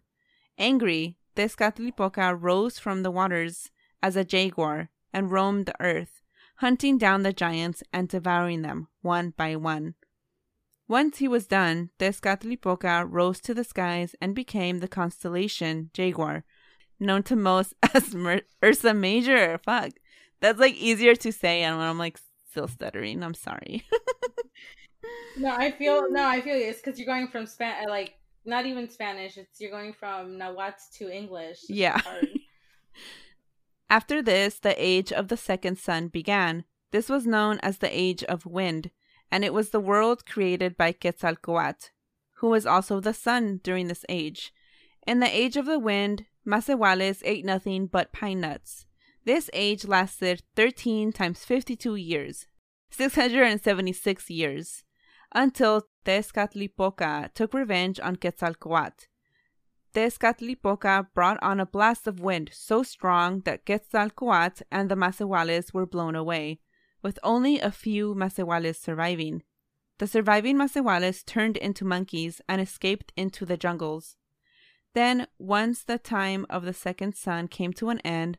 [0.60, 3.72] Angry, Tezcatlipoca rose from the waters
[4.04, 6.22] as a jaguar and roamed the earth,
[6.58, 9.96] hunting down the giants and devouring them one by one.
[10.88, 16.44] Once he was done, Tezcatlipoca rose to the skies and became the constellation Jaguar,
[17.00, 19.60] known to most as Mer- Ursa Major.
[19.64, 19.92] Fuck.
[20.42, 22.20] That's like easier to say, and I'm like
[22.50, 23.24] still stuttering.
[23.24, 23.86] I'm sorry.
[25.38, 28.16] no, I feel no, I feel it's because you're going from span uh, like
[28.46, 29.38] not even Spanish.
[29.38, 31.60] It's you're going from Nahuatl to English.
[31.64, 32.02] It's yeah.
[33.90, 36.66] After this, the age of the second sun began.
[36.92, 38.92] This was known as the age of wind,
[39.34, 41.90] and it was the world created by Quetzalcoatl,
[42.34, 44.54] who was also the sun during this age.
[45.08, 48.86] In the age of the wind, Masehuales ate nothing but pine nuts.
[49.26, 52.46] This age lasted 13 times 52 years,
[52.92, 54.84] 676 years
[55.34, 59.08] until Tezcatlipoca took revenge on Quetzalcoatl.
[59.96, 65.88] Tezcatlipoca brought on a blast of wind so strong that Quetzalcoatl and the Masehuales were
[65.88, 66.60] blown away,
[67.04, 69.44] with only a few Masehuales surviving.
[70.00, 74.16] The surviving Masehuales turned into monkeys and escaped into the jungles.
[74.94, 78.38] Then, once the time of the second sun came to an end,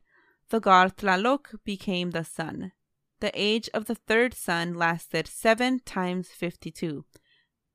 [0.51, 2.73] the god Tlaloc became the sun.
[3.21, 7.05] The age of the third sun lasted 7 times 52,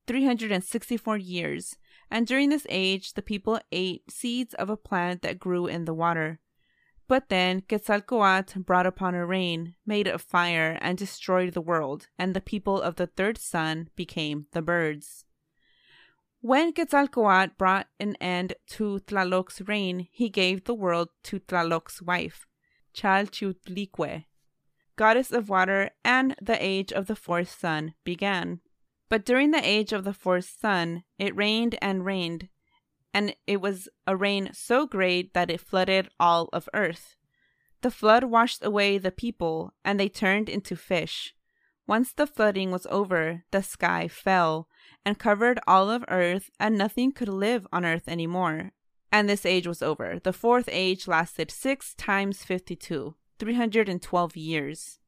[0.06, 1.76] 364 years,
[2.10, 5.94] and during this age the people ate seeds of a plant that grew in the
[5.94, 6.40] water.
[7.10, 12.34] But then Quetzalcoatl brought upon a rain, made of fire, and destroyed the world, and
[12.34, 15.24] the people of the third sun became the birds.
[16.40, 22.46] When Quetzalcoatl brought an end to Tlaloc's reign, he gave the world to Tlaloc's wife,
[22.94, 24.26] Chalchiuhtlicue,
[24.94, 28.60] goddess of water, and the age of the fourth sun began.
[29.08, 32.50] But during the age of the fourth sun, it rained and rained,
[33.12, 37.16] and it was a rain so great that it flooded all of earth.
[37.82, 41.34] The flood washed away the people, and they turned into fish.
[41.86, 44.68] Once the flooding was over, the sky fell
[45.04, 48.72] and covered all of earth, and nothing could live on earth any more.
[49.10, 50.20] And this age was over.
[50.22, 53.16] The fourth age lasted six times fifty two.
[53.40, 55.00] 312 years.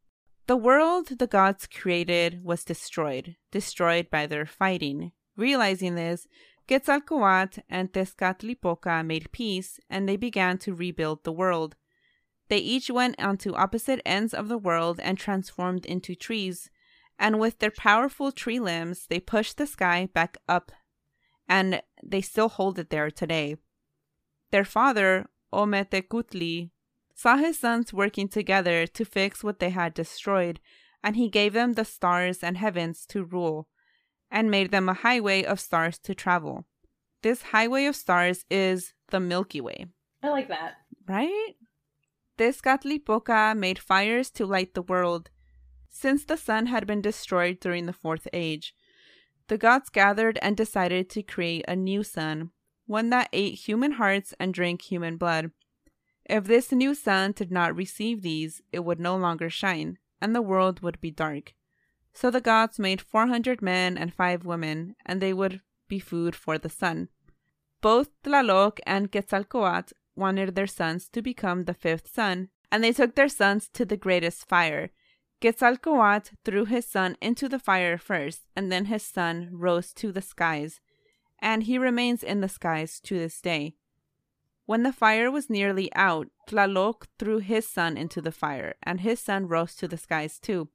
[0.46, 5.12] The world the gods created was destroyed, destroyed by their fighting.
[5.36, 6.26] Realizing this,
[6.68, 11.76] Quetzalcoatl and Tezcatlipoca made peace and they began to rebuild the world.
[12.48, 16.70] They each went onto opposite ends of the world and transformed into trees,
[17.18, 20.72] and with their powerful tree limbs, they pushed the sky back up,
[21.48, 23.56] and they still hold it there today.
[24.50, 26.70] Their father, Ometecuhtli,
[27.14, 30.60] saw his sons working together to fix what they had destroyed,
[31.02, 33.68] and he gave them the stars and heavens to rule,
[34.32, 36.64] and made them a highway of stars to travel.
[37.22, 39.86] This highway of stars is the Milky Way.
[40.22, 40.78] I like that.
[41.06, 41.52] Right?
[42.38, 45.30] Tezcatlipoca made fires to light the world.
[45.90, 48.74] Since the sun had been destroyed during the Fourth Age,
[49.48, 52.50] the gods gathered and decided to create a new sun,
[52.86, 55.50] one that ate human hearts and drank human blood.
[56.24, 60.42] If this new sun did not receive these, it would no longer shine, and the
[60.42, 61.52] world would be dark.
[62.12, 66.58] So the gods made 400 men and five women, and they would be food for
[66.58, 67.08] the sun.
[67.80, 73.14] Both Tlaloc and Quetzalcoatl wanted their sons to become the fifth sun, and they took
[73.14, 74.90] their sons to the greatest fire.
[75.40, 80.22] Quetzalcoatl threw his son into the fire first, and then his son rose to the
[80.22, 80.80] skies,
[81.40, 83.74] and he remains in the skies to this day.
[84.64, 89.18] When the fire was nearly out, Tlaloc threw his son into the fire, and his
[89.18, 90.68] son rose to the skies too.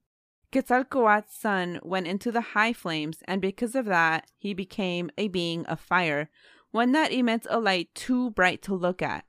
[0.51, 5.65] Quetzalcoatl's son went into the high flames, and because of that, he became a being
[5.65, 6.29] of fire,
[6.71, 9.25] one that emits a light too bright to look at.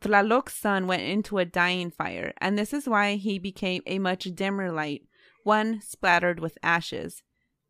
[0.00, 4.24] Tlaloc's son went into a dying fire, and this is why he became a much
[4.34, 5.02] dimmer light,
[5.42, 7.22] one splattered with ashes.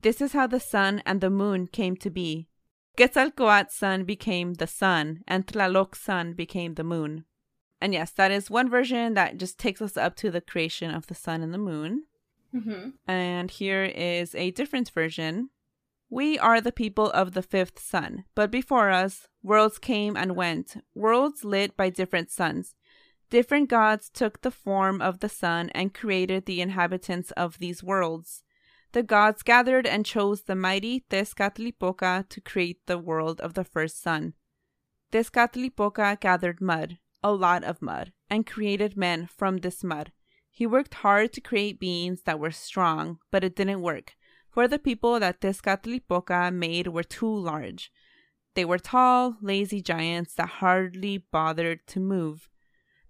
[0.03, 2.49] This is how the sun and the moon came to be.
[2.97, 7.25] Quetzalcoatl's son became the sun, and Tlaloc's son became the moon.
[7.81, 11.09] And yes, that is one version that just takes us up to the creation of
[11.09, 12.05] the sun and the moon.
[12.55, 12.91] Mm-hmm.
[13.09, 15.51] And here is a different version.
[16.09, 20.77] We are the people of the fifth sun, but before us, worlds came and went,
[20.95, 22.75] worlds lit by different suns.
[23.31, 28.45] Different gods took the form of the sun and created the inhabitants of these worlds.
[28.93, 34.01] The gods gathered and chose the mighty Tezcatlipoca to create the world of the first
[34.01, 34.35] sun.
[35.11, 40.13] Tezcatlipoca gathered mud, a lot of mud, and created men from this mud.
[40.57, 44.13] He worked hard to create beings that were strong, but it didn't work,
[44.49, 47.91] for the people that Tezcatlipoca made were too large.
[48.55, 52.49] They were tall, lazy giants that hardly bothered to move.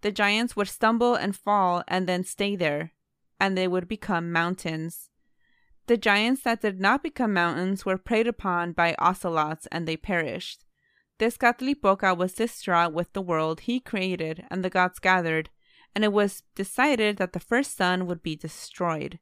[0.01, 2.93] The giants would stumble and fall and then stay there,
[3.39, 5.11] and they would become mountains.
[5.87, 10.65] The giants that did not become mountains were preyed upon by ocelots and they perished.
[11.19, 15.51] Tezcatlipoca was distraught with the world he created and the gods gathered,
[15.95, 19.19] and it was decided that the first sun would be destroyed.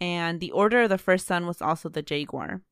[0.00, 2.62] And the order of the first sun was also the jaguar.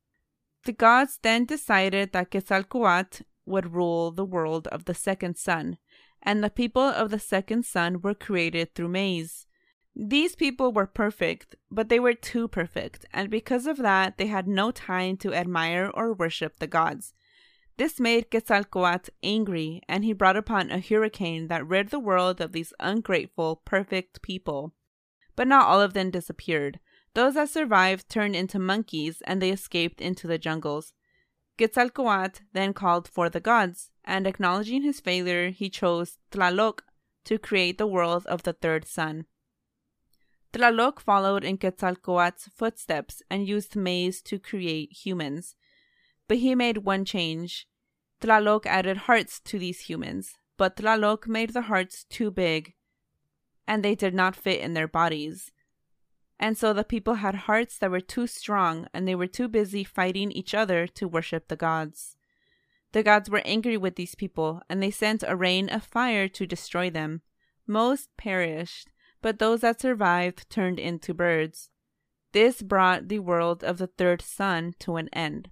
[0.65, 5.77] The gods then decided that Quetzalcoatl would rule the world of the second sun,
[6.21, 9.47] and the people of the second sun were created through maize.
[9.95, 14.47] These people were perfect, but they were too perfect, and because of that, they had
[14.47, 17.13] no time to admire or worship the gods.
[17.79, 22.51] This made Quetzalcoatl angry, and he brought upon a hurricane that rid the world of
[22.51, 24.73] these ungrateful, perfect people.
[25.37, 26.81] But not all of them disappeared.
[27.13, 30.91] Those that survived turned into monkeys, and they escaped into the jungles.
[31.57, 36.81] Quetzalcoatl then called for the gods, and acknowledging his failure, he chose Tlaloc
[37.23, 39.25] to create the world of the third sun.
[40.51, 45.55] Tlaloc followed in Quetzalcoatl's footsteps and used maize to create humans.
[46.27, 47.68] But he made one change.
[48.21, 52.73] Tlaloc added hearts to these humans, but Tlaloc made the hearts too big,
[53.67, 55.51] and they did not fit in their bodies.
[56.39, 59.83] And so the people had hearts that were too strong, and they were too busy
[59.83, 62.15] fighting each other to worship the gods.
[62.91, 66.47] The gods were angry with these people, and they sent a rain of fire to
[66.47, 67.21] destroy them.
[67.67, 68.89] Most perished,
[69.21, 71.69] but those that survived turned into birds.
[72.31, 75.49] This brought the world of the third sun to an end.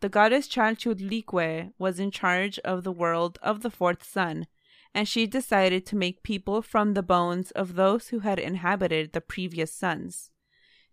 [0.00, 4.46] The goddess Chalchiuhtlicue was in charge of the world of the fourth sun,
[4.94, 9.20] and she decided to make people from the bones of those who had inhabited the
[9.20, 10.30] previous suns.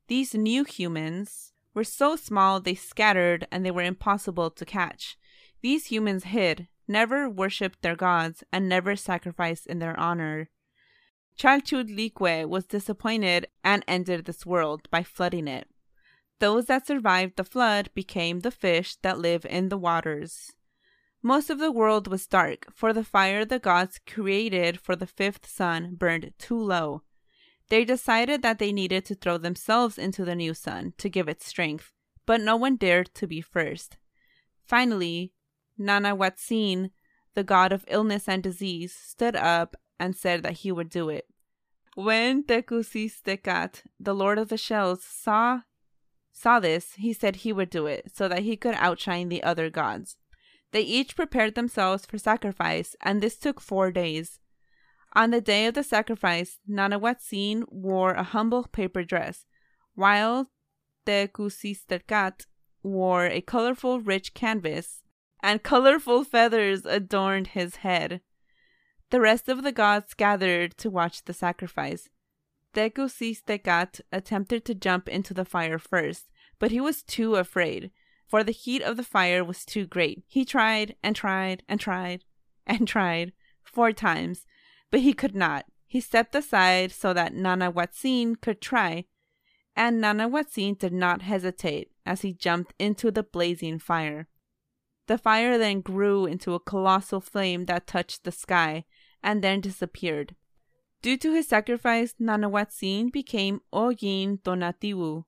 [0.07, 5.17] These new humans were so small they scattered and they were impossible to catch.
[5.61, 10.49] These humans hid, never worshipped their gods, and never sacrificed in their honor.
[11.37, 15.67] Chalchiuhtlicue was disappointed and ended this world by flooding it.
[16.39, 20.53] Those that survived the flood became the fish that live in the waters.
[21.23, 25.47] Most of the world was dark, for the fire the gods created for the fifth
[25.49, 27.01] sun burned too low.
[27.69, 31.41] They decided that they needed to throw themselves into the new sun to give it
[31.41, 31.91] strength,
[32.25, 33.97] but no one dared to be first.
[34.63, 35.33] Finally,
[35.79, 36.91] Nanahuatzin,
[37.33, 41.27] the god of illness and disease, stood up and said that he would do it.
[41.95, 45.61] When Tecuciztecatl, the lord of the shells, saw
[46.39, 49.71] saw this, he said he would do it so that he could outshine the other
[49.71, 50.17] gods.
[50.71, 54.39] They each prepared themselves for sacrifice, and this took four days.
[55.13, 59.45] On the day of the sacrifice, Nanahuatzin wore a humble paper dress,
[59.95, 60.51] while
[61.07, 62.45] Tecuciztecatl
[62.83, 65.01] wore a colorful, rich canvas,
[65.41, 68.21] and colorful feathers adorned his head.
[69.09, 72.09] The rest of the gods gathered to watch the sacrifice.
[72.73, 77.91] Tecuciztecatl attempted to jump into the fire first, but he was too afraid,
[78.27, 80.23] for the heat of the fire was too great.
[80.27, 82.23] He tried and tried and tried
[82.65, 84.45] and tried four times,
[84.91, 85.65] but he could not.
[85.85, 89.05] He stepped aside so that Nanahuatzin could try,
[89.75, 94.27] and Nanahuatzin did not hesitate as he jumped into the blazing fire.
[95.07, 98.83] The fire then grew into a colossal flame that touched the sky
[99.23, 100.35] and then disappeared.
[101.01, 105.23] Due to his sacrifice, Nanahuatzin became Ollin Tonatiuh,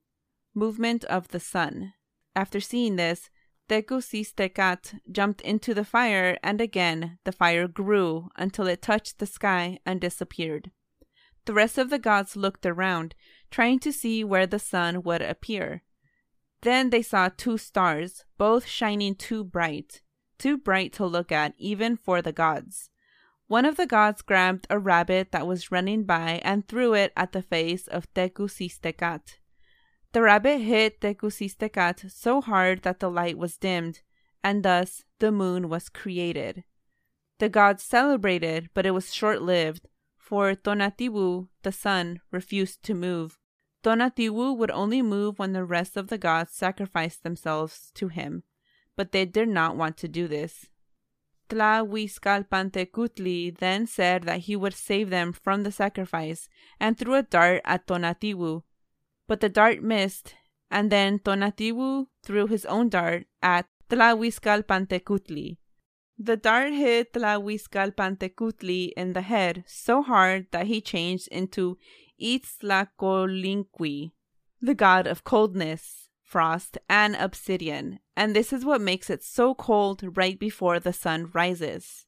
[0.54, 1.94] movement of the sun.
[2.36, 3.30] After seeing this,
[3.70, 9.78] Tecuciztecatl jumped into the fire, and again the fire grew until it touched the sky
[9.86, 10.72] and disappeared.
[11.46, 13.14] The rest of the gods looked around,
[13.52, 15.84] trying to see where the sun would appear.
[16.62, 20.02] Then they saw two stars, both shining too bright,
[20.40, 22.90] too bright to look at even for the gods.
[23.50, 27.32] One of the gods grabbed a rabbit that was running by and threw it at
[27.32, 29.38] the face of Tecuciztecatl.
[30.12, 34.02] The rabbit hit Tecuciztecatl so hard that the light was dimmed,
[34.44, 36.64] and thus the moon was created.
[37.40, 43.40] The gods celebrated, but it was short lived, for Tonatiuh, the sun, refused to move.
[43.84, 48.44] Tonatiuh would only move when the rest of the gods sacrificed themselves to him,
[48.96, 50.68] but they did not want to do this.
[51.50, 56.48] Tlahuizcalpantecutli then said that he would save them from the sacrifice
[56.80, 58.64] and threw a dart at Tonatiuh,
[59.28, 60.36] but the dart missed,
[60.70, 65.58] and then Tonatiuh threw his own dart at Tlahuizcalpantecutli.
[66.18, 71.78] The dart hit Tlahuizcalpantecutli in the head so hard that he changed into
[72.22, 74.12] Itztlacoliuhqui,
[74.62, 80.16] the god of coldness, frost, and obsidian, and this is what makes it so cold
[80.16, 82.06] right before the sun rises.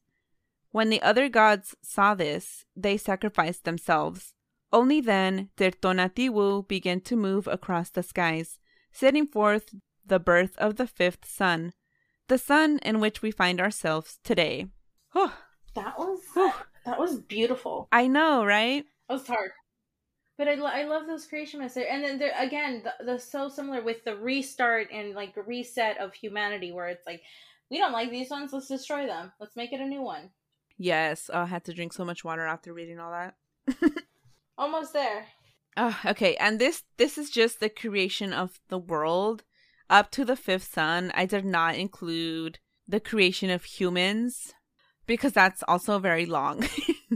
[0.70, 4.34] When the other gods saw this, they sacrificed themselves.
[4.72, 8.58] Only then did Tonatiuh begin to move across the skies,
[8.92, 9.74] setting forth
[10.06, 11.72] the birth of the fifth sun,
[12.28, 14.66] the sun in which we find ourselves today.
[15.74, 16.20] That was
[16.84, 17.88] that was beautiful.
[17.90, 18.84] I know, right?
[19.08, 19.52] That was hard.
[20.38, 21.74] But I, lo- I love those creation myths.
[21.74, 21.90] there.
[21.90, 26.14] And then there again, the, the so similar with the restart and like reset of
[26.14, 27.22] humanity, where it's like,
[27.70, 29.32] we don't like these ones, let's destroy them.
[29.40, 30.30] Let's make it a new one.
[30.78, 33.34] Yes, oh, I had to drink so much water after reading all that.
[34.58, 35.26] Almost there.
[35.76, 39.44] Oh, okay, and this this is just the creation of the world
[39.88, 41.12] up to the fifth sun.
[41.14, 44.52] I did not include the creation of humans
[45.06, 46.66] because that's also very long.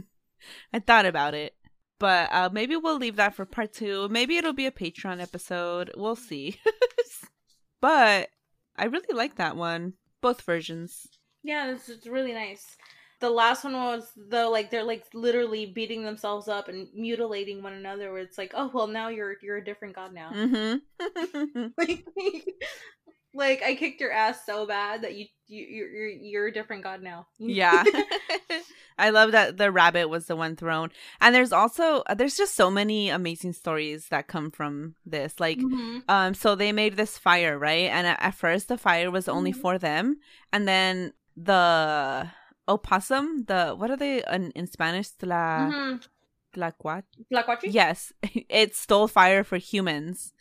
[0.73, 1.55] I thought about it,
[1.99, 4.09] but uh, maybe we'll leave that for part two.
[4.09, 5.90] Maybe it'll be a Patreon episode.
[5.97, 6.61] We'll see.
[7.80, 8.28] but
[8.76, 9.94] I really like that one.
[10.20, 11.07] Both versions.
[11.42, 12.76] Yeah, this is really nice.
[13.20, 17.72] The last one was the like they're like literally beating themselves up and mutilating one
[17.72, 18.12] another.
[18.12, 20.32] Where it's like, oh well, now you're you're a different god now.
[20.34, 21.66] Mm-hmm.
[21.78, 22.05] like,
[23.37, 27.03] like I kicked your ass so bad that you you you're you're, a different god
[27.03, 27.26] now.
[27.39, 27.84] yeah.
[28.99, 30.91] I love that the rabbit was the one thrown.
[31.20, 35.39] And there's also there's just so many amazing stories that come from this.
[35.39, 36.03] Like Mhm.
[36.09, 37.91] um so they made this fire, right?
[37.93, 39.61] And at, at first the fire was only Mhm.
[39.61, 40.16] for them
[40.53, 42.26] and then the
[42.66, 45.11] opossum, the what are they in, in Spanish?
[45.11, 46.01] Tla, Mhm.
[46.55, 47.05] tlacuat?
[47.30, 47.68] Tlacuache?
[47.70, 48.12] Yes,
[48.49, 50.32] it stole fire for humans.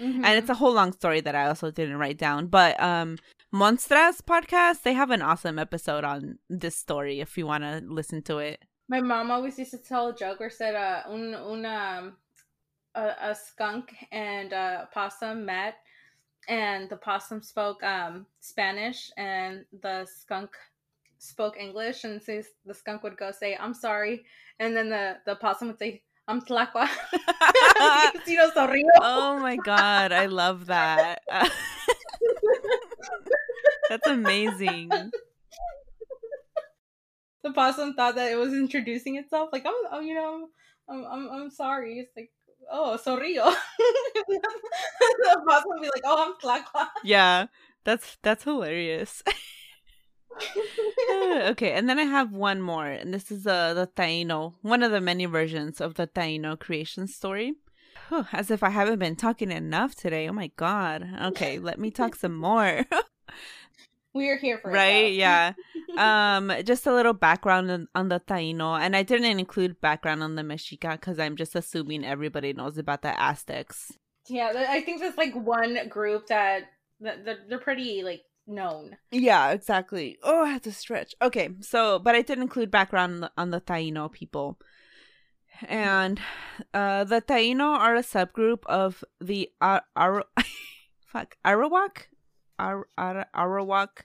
[0.00, 0.24] Mhm.
[0.24, 2.46] and it's a whole long story that I also didn't write down.
[2.46, 3.18] But um
[3.52, 8.22] Monstras podcast, they have an awesome episode on this story if you want to listen
[8.22, 8.64] to it.
[8.88, 12.12] My mom always used to tell a joke or said uh, un, una,
[12.94, 15.74] a, a skunk and a possum met,
[16.48, 20.50] and the possum spoke um, Spanish, and the skunk
[21.18, 24.24] spoke English, and so the skunk would go say, "I'm sorry,"
[24.60, 26.88] and then the the possum would say, "I'm tlacua."
[28.26, 28.84] you know, sorrio.
[29.00, 31.22] oh my god, I love that.
[33.88, 35.10] That's amazing.
[37.42, 40.48] the possum thought that it was introducing itself, like, "Oh, oh you know,
[40.88, 42.30] I'm, I'm, I'm sorry." It's like,
[42.70, 43.52] "Oh, sorrio."
[44.28, 47.46] the possum would be like, "Oh, I'm tlacua." Yeah,
[47.84, 49.22] that's that's hilarious.
[51.50, 54.92] okay, and then I have one more, and this is uh, the Taino, one of
[54.92, 57.54] the many versions of the Taino creation story.
[58.08, 60.28] Whew, as if I haven't been talking enough today.
[60.28, 61.08] Oh my god.
[61.26, 62.84] Okay, let me talk some more.
[64.12, 65.12] We are here for right?
[65.12, 65.52] Yeah.
[65.96, 70.34] um, just a little background on, on the Taino, and I didn't include background on
[70.34, 73.92] the Mexica because I'm just assuming everybody knows about the Aztecs.
[74.28, 76.64] Yeah, I think there's like one group that,
[77.00, 78.96] that they're pretty like known.
[79.10, 80.18] Yeah, exactly.
[80.22, 81.14] Oh, I had to stretch.
[81.22, 84.58] Okay, so but I did include background on the, on the Taino people,
[85.68, 86.20] and
[86.74, 90.26] uh, the Taino are a subgroup of the Ar- Ar-
[91.06, 92.06] fuck Arawak,
[92.58, 94.04] Ar- Ar- Arawak.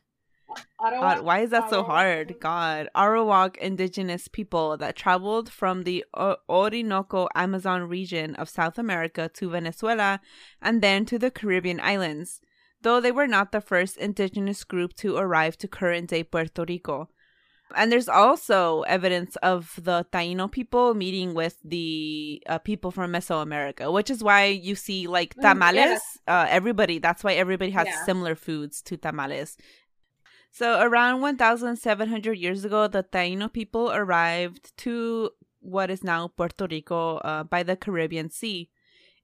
[0.80, 1.02] Ottawa.
[1.16, 2.36] God, why is that so hard?
[2.40, 9.30] God, Arawak indigenous people that traveled from the o- Orinoco Amazon region of South America
[9.34, 10.22] to Venezuela
[10.62, 12.42] and then to the Caribbean islands,
[12.86, 16.98] though they were not the first indigenous group to arrive to current day Puerto Rico.
[17.76, 23.92] And there's also evidence of the Taino people meeting with the uh, people from Mesoamerica,
[23.92, 25.76] which is why you see like Mm, tamales.
[26.28, 26.34] yeah.
[26.34, 28.06] Uh, everybody, that's why everybody has Yeah.
[28.06, 29.58] similar foods to tamales.
[30.52, 37.18] So around 1,700 years ago, the Taino people arrived to what is now Puerto Rico
[37.18, 38.70] uh, by the Caribbean Sea.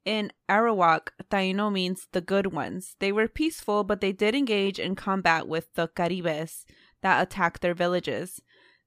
[0.03, 2.95] In Arawak, Taino means the good ones.
[2.99, 6.65] They were peaceful, but they did engage in combat with the Caribes
[7.01, 8.41] that attacked their villages.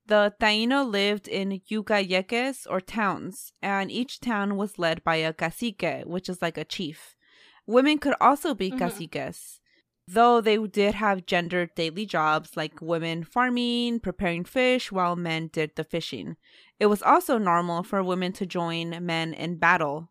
[0.07, 6.03] The Taino lived in yucayeques or towns, and each town was led by a cacique,
[6.05, 7.17] which is like a chief.
[7.67, 8.79] Women could also be Mhm.
[8.79, 9.61] caciques,
[10.07, 15.77] though they did have gendered daily jobs like women farming, preparing fish, while men did
[15.77, 16.37] the fishing.
[16.79, 20.11] It was also normal for women to join men in battle,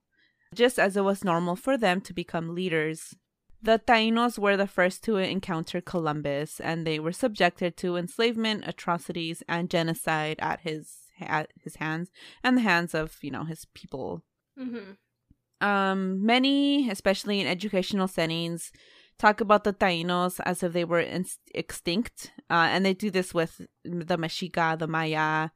[0.53, 3.15] just as it was normal for them to become leaders.
[3.61, 9.41] The Tainos were the first to encounter Columbus, and they were subjected to enslavement, atrocities,
[9.47, 12.09] and genocide at his at his hands
[12.43, 14.23] and the hands of you know his people.
[14.59, 15.65] Mm-hmm.
[15.65, 18.73] Um, many, especially in educational settings,
[19.17, 21.25] talk about the Tainos as if they were in-
[21.55, 25.49] extinct, uh, and they do this with the Mexica, the Maya,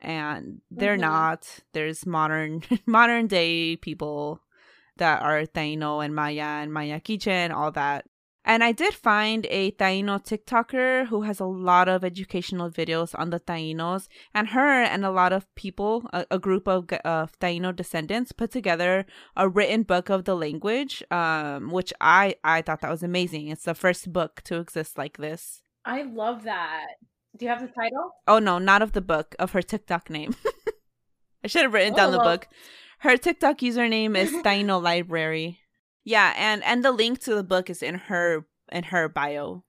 [0.00, 1.00] and they're Mhm.
[1.00, 1.60] not.
[1.72, 4.40] There's modern modern day people
[4.96, 8.06] that are Taino and Maya and Maya Quiche and all that.
[8.44, 13.28] And I did find a Taino TikToker who has a lot of educational videos on
[13.28, 17.76] the Tainos, and her and a lot of people, a, a group of uh, Taino
[17.76, 19.04] descendants, put together
[19.36, 23.48] a written book of the language, um, which I I thought that was amazing.
[23.48, 25.60] It's the first book to exist like this.
[25.84, 26.86] I love that.
[27.38, 28.10] Do you have the title?
[28.26, 30.34] Oh no, not of the book, of her TikTok name.
[31.44, 32.48] I should have written down Oh, the well- book.
[33.00, 35.60] Her TikTok username is Taino Library.
[36.04, 39.64] Yeah, and and the link to the book is in her in her bio.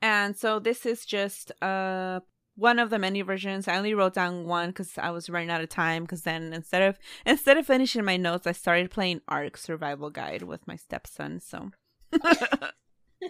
[0.00, 2.20] And so this is just uh
[2.54, 3.68] one of the many versions.
[3.68, 6.04] I only wrote down one because I was running out of time.
[6.04, 10.42] Because then instead of instead of finishing my notes, I started playing Ark Survival Guide
[10.44, 11.40] with my stepson.
[11.40, 11.70] So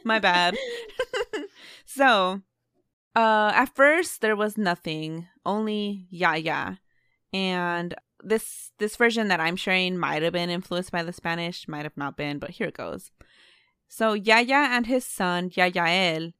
[0.04, 0.56] my bad.
[1.84, 2.42] so
[3.14, 6.80] uh at first there was nothing, only Yaya.
[7.32, 11.84] And this this version that I'm sharing might have been influenced by the Spanish, might
[11.84, 13.10] have not been, but here it goes.
[13.88, 16.32] So Yaya and his son Yayael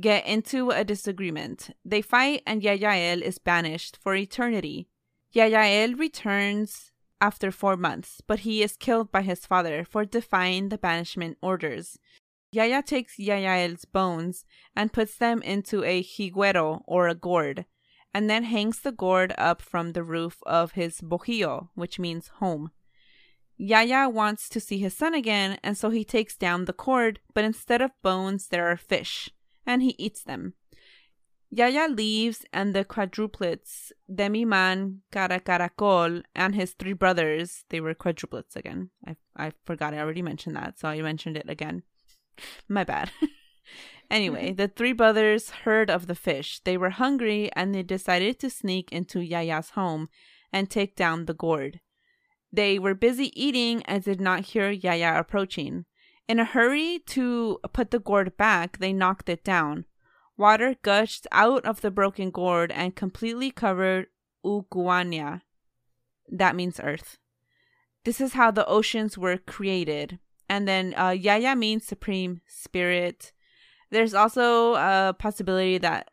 [0.00, 1.70] get into a disagreement.
[1.84, 4.88] They fight and Yayael is banished for eternity.
[5.34, 10.78] Yayael returns after 4 months, but he is killed by his father for defying the
[10.78, 11.98] banishment orders.
[12.52, 14.44] Yaya takes Yayael's bones
[14.74, 17.66] and puts them into a higuero or a gourd
[18.16, 22.70] and then hangs the gourd up from the roof of his bohío, which means home.
[23.58, 27.44] Yaya wants to see his son again, and so he takes down the cord, but
[27.44, 29.28] instead of bones, there are fish,
[29.66, 30.54] and he eats them.
[31.50, 38.88] Yaya leaves, and the quadruplets, Deminán, Caracaracol, and his three brothers, they were quadruplets again.
[39.06, 41.82] I, I forgot, I already mentioned that, so I mentioned it again.
[42.68, 43.10] My bad.
[44.10, 44.56] Anyway, mm-hmm.
[44.56, 46.60] the three brothers heard of the fish.
[46.64, 50.08] They were hungry and they decided to sneak into Yaya's home
[50.52, 51.80] and take down the gourd.
[52.52, 55.84] They were busy eating and did not hear Yaya approaching.
[56.28, 59.84] In a hurry to put the gourd back, they knocked it down.
[60.36, 64.06] Water gushed out of the broken gourd and completely covered
[64.44, 65.42] Uguania.
[66.28, 67.18] That means earth.
[68.04, 70.18] This is how the oceans were created.
[70.48, 73.32] And then uh, Yaya means supreme spirit.
[73.90, 76.08] There's also a possibility that,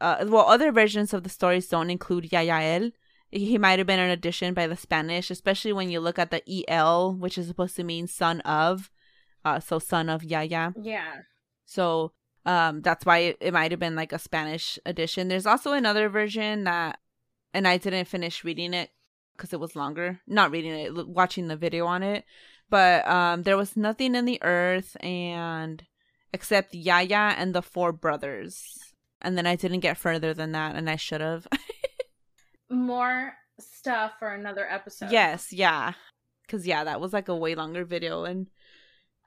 [0.00, 2.92] uh, well, other versions of the stories don't include Yayael.
[3.30, 6.42] He might have been an addition by the Spanish, especially when you look at the
[6.68, 8.90] EL, which is supposed to mean son of,
[9.44, 10.72] uh, so son of Yaya.
[10.80, 11.22] Yeah.
[11.66, 12.12] So
[12.46, 15.28] um, that's why it, it might have been like a Spanish edition.
[15.28, 16.98] There's also another version that,
[17.52, 18.90] and I didn't finish reading it
[19.36, 20.20] because it was longer.
[20.26, 22.24] Not reading it, watching the video on it.
[22.70, 25.82] But um, there was nothing in the earth, and
[26.32, 28.78] except Yaya and the four brothers.
[29.20, 31.46] And then I didn't get further than that, and I should have.
[32.70, 35.10] More stuff for another episode.
[35.10, 35.92] yes, yeah.
[36.46, 38.24] Because, yeah, that was like a way longer video.
[38.24, 38.48] And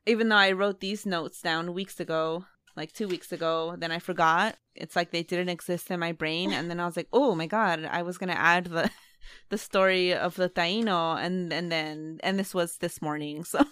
[0.05, 3.99] even though I wrote these notes down weeks ago, like two weeks ago, then I
[3.99, 4.55] forgot.
[4.75, 6.53] It's like they didn't exist in my brain.
[6.53, 8.89] And then I was like, oh my God, I was going to add the.
[9.49, 13.63] The story of the Taino and and then and this was this morning so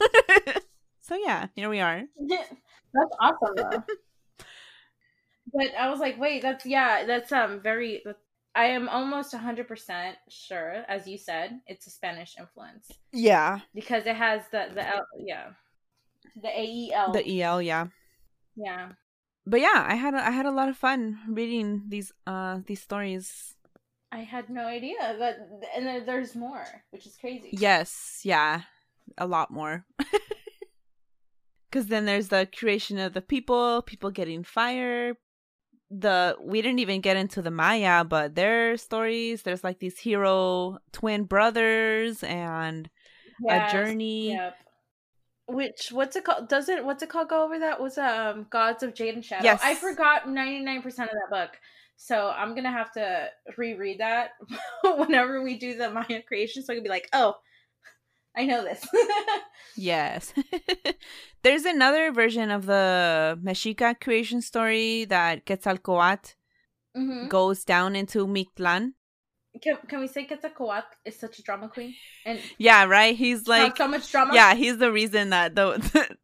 [1.02, 2.04] so yeah here we are
[2.94, 3.84] that's awesome though.
[5.54, 8.04] but I was like, wait, that's yeah, that's um very.
[8.56, 14.06] I am almost hundred percent sure, as you said, it's a Spanish influence yeah because
[14.06, 15.50] it has the the L, yeah,
[16.42, 17.12] the A E L.
[17.12, 17.88] the el yeah
[18.56, 18.90] yeah.
[19.46, 22.82] but yeah i had a, i had a lot of fun reading these uh these
[22.82, 23.56] stories
[24.12, 25.38] I had no idea that,
[25.76, 27.50] and there's more, which is crazy.
[27.52, 28.62] yes yeah
[29.18, 29.86] a lot more
[31.70, 35.18] because then there's the creation of the people people getting fire
[35.92, 40.78] the we didn't even get into the maya but their stories there's like these hero
[40.92, 42.90] twin brothers and
[43.42, 44.56] Yes, a journey Yep.
[45.48, 46.48] Which what's it called?
[46.48, 47.30] Does it what's it called?
[47.30, 49.46] Go over that was um Gods of Jade and Shadow.
[49.46, 49.62] Yes.
[49.64, 51.58] I forgot ninety nine percent of that book,
[52.02, 53.28] so I'm gonna have to
[53.58, 54.32] reread that
[54.84, 57.36] whenever we do the Maya creation, so I can be like, oh,
[58.36, 58.88] I know this.
[59.76, 60.34] Yes.
[61.44, 66.36] There's another version of the Mexica creation story that Quetzalcoatl
[66.96, 68.94] hmm goes down into Mictlan.
[69.62, 71.96] Can can we say Quetzalcoatl is such a drama queen
[72.26, 73.16] and Yeah, right?
[73.16, 74.36] He's like like so much drama?
[74.36, 76.18] Yeah, he's the reason that the the,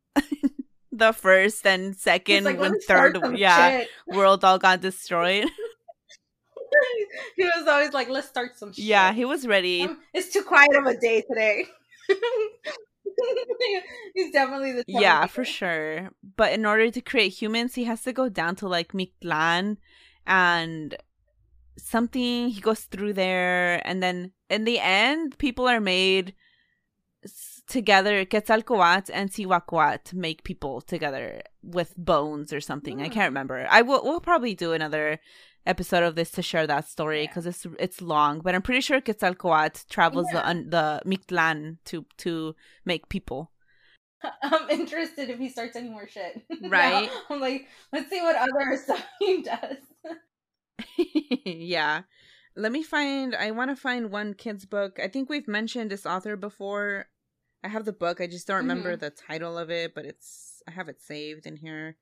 [0.98, 5.46] the first and second like, and third yeah, shit." world all got destroyed.
[7.36, 8.86] he was always like, let's start some shit.
[8.86, 9.84] yeah, he was ready.
[9.84, 11.66] Um, it's too quiet of a day today.
[14.14, 16.10] He's definitely the Yeah, for sure.
[16.36, 19.78] But in order to create humans, he has to go down to like Mictlan
[20.28, 20.96] and
[21.78, 26.34] something he goes through there and then in the end people are made
[27.68, 33.02] together Quetzalcoatl and Cihuacoatl make people together with bones or something.
[33.02, 33.14] I Hmm.
[33.14, 33.68] can't remember.
[33.70, 35.20] I will we'll probably do another
[35.66, 37.28] episode of this to share that story Yeah.
[37.28, 40.50] because it's it's long, but I'm pretty sure Quetzalcoatl travels the Yeah.
[40.50, 42.56] un- the Mictlan to to
[42.86, 43.52] make people.
[44.44, 46.44] I'm interested if he starts any more shit.
[46.62, 47.10] Right.
[47.30, 49.78] I'm like, let's see what other stuff he does.
[51.46, 52.02] yeah.
[52.56, 55.00] Let me find I want to find one kid's book.
[55.04, 57.08] I think we've mentioned this author before.
[57.66, 58.22] I have the book.
[58.22, 61.56] I just don't remember the title of it, but it's I have it saved in
[61.58, 61.98] here.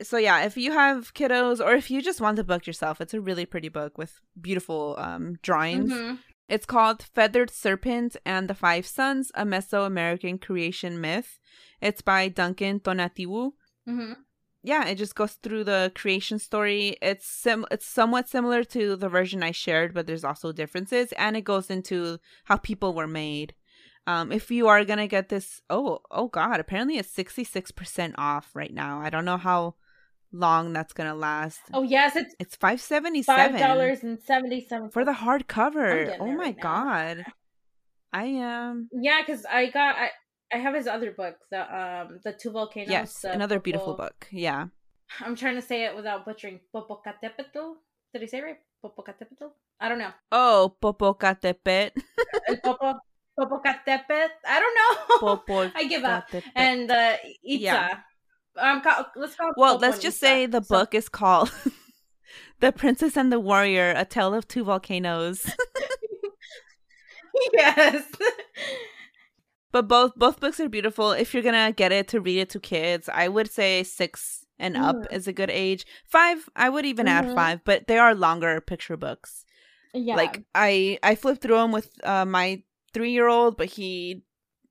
[0.00, 3.14] So yeah, if you have kiddos or if you just want the book yourself, it's
[3.14, 4.12] a really pretty book with
[4.48, 5.92] beautiful um drawings.
[5.92, 6.18] Mhm.
[6.48, 11.38] It's called Feathered Serpent and the Five Suns: A Mesoamerican Creation Myth.
[11.80, 13.52] It's by Duncan Tonatiuh
[13.88, 14.16] Mhm.
[14.62, 16.96] yeah, it just goes through the creation story.
[17.10, 21.36] It's sim it's somewhat similar to the version I shared, but there's also differences, and
[21.36, 23.54] it goes into how people were made.
[24.06, 28.14] Um, if you are gonna get this, oh oh god, apparently it's sixty six percent
[28.18, 29.00] off right now.
[29.00, 29.74] I don't know how
[30.32, 31.60] long that's gonna last.
[31.72, 36.16] Oh yes, it's It's five seventy seven dollars and seventy seven for the hardcover.
[36.18, 37.24] Oh my right god,
[38.12, 40.10] I am Yeah, because I got I,
[40.52, 42.90] I have his other book, the um the two volcanoes.
[42.90, 44.26] yes, the another beautiful book.
[44.32, 44.66] Yeah,
[45.20, 46.58] I'm trying to say it without butchering.
[46.74, 47.74] Popocatépetl.
[48.12, 48.58] Did I say it right?
[48.84, 49.50] Popocatépetl.
[49.80, 50.10] I don't know.
[50.32, 52.02] oh Popocatépetl.
[52.48, 52.94] El Popo
[53.38, 54.28] Popocatépetl.
[54.46, 55.70] I don't know.
[55.74, 56.24] I give up.
[56.54, 57.62] And uh, Itza.
[57.62, 57.98] Yeah.
[58.58, 58.82] Um,
[59.16, 59.52] let's call.
[59.56, 60.26] Well, let's just Itza.
[60.26, 61.50] say the So- book is called
[62.60, 65.46] The Princess and the Warrior, A Tale of Two Volcanoes.
[67.52, 68.04] yes.
[69.72, 71.12] but both both books are beautiful.
[71.12, 74.76] If you're gonna get it to read it to kids, I would say six and
[74.76, 75.12] up Mhm.
[75.12, 75.84] is a good age.
[76.06, 77.34] Five, I would even add Mhm.
[77.34, 79.44] five, but they are longer picture books.
[79.94, 80.16] yeah.
[80.16, 82.62] Like I I flipped through them with uh, my
[82.92, 84.22] three year old, but he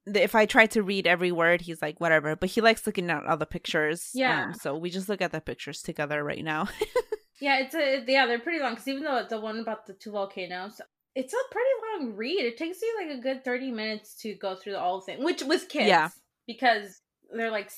[0.07, 2.35] if I try to read every word, he's like whatever.
[2.35, 4.09] But he likes looking at all the pictures.
[4.13, 4.45] Yeah.
[4.45, 6.67] Um, so we just look at the pictures together right now.
[7.41, 9.93] yeah, it's a yeah, they're pretty long because even though it's the one about the
[9.93, 10.81] two volcanoes,
[11.15, 11.69] it's a pretty
[12.07, 12.39] long read.
[12.45, 15.43] It takes you like a good thirty minutes to go through the whole thing, which
[15.43, 16.09] with kids, Yeah.
[16.47, 17.01] because
[17.33, 17.71] they're like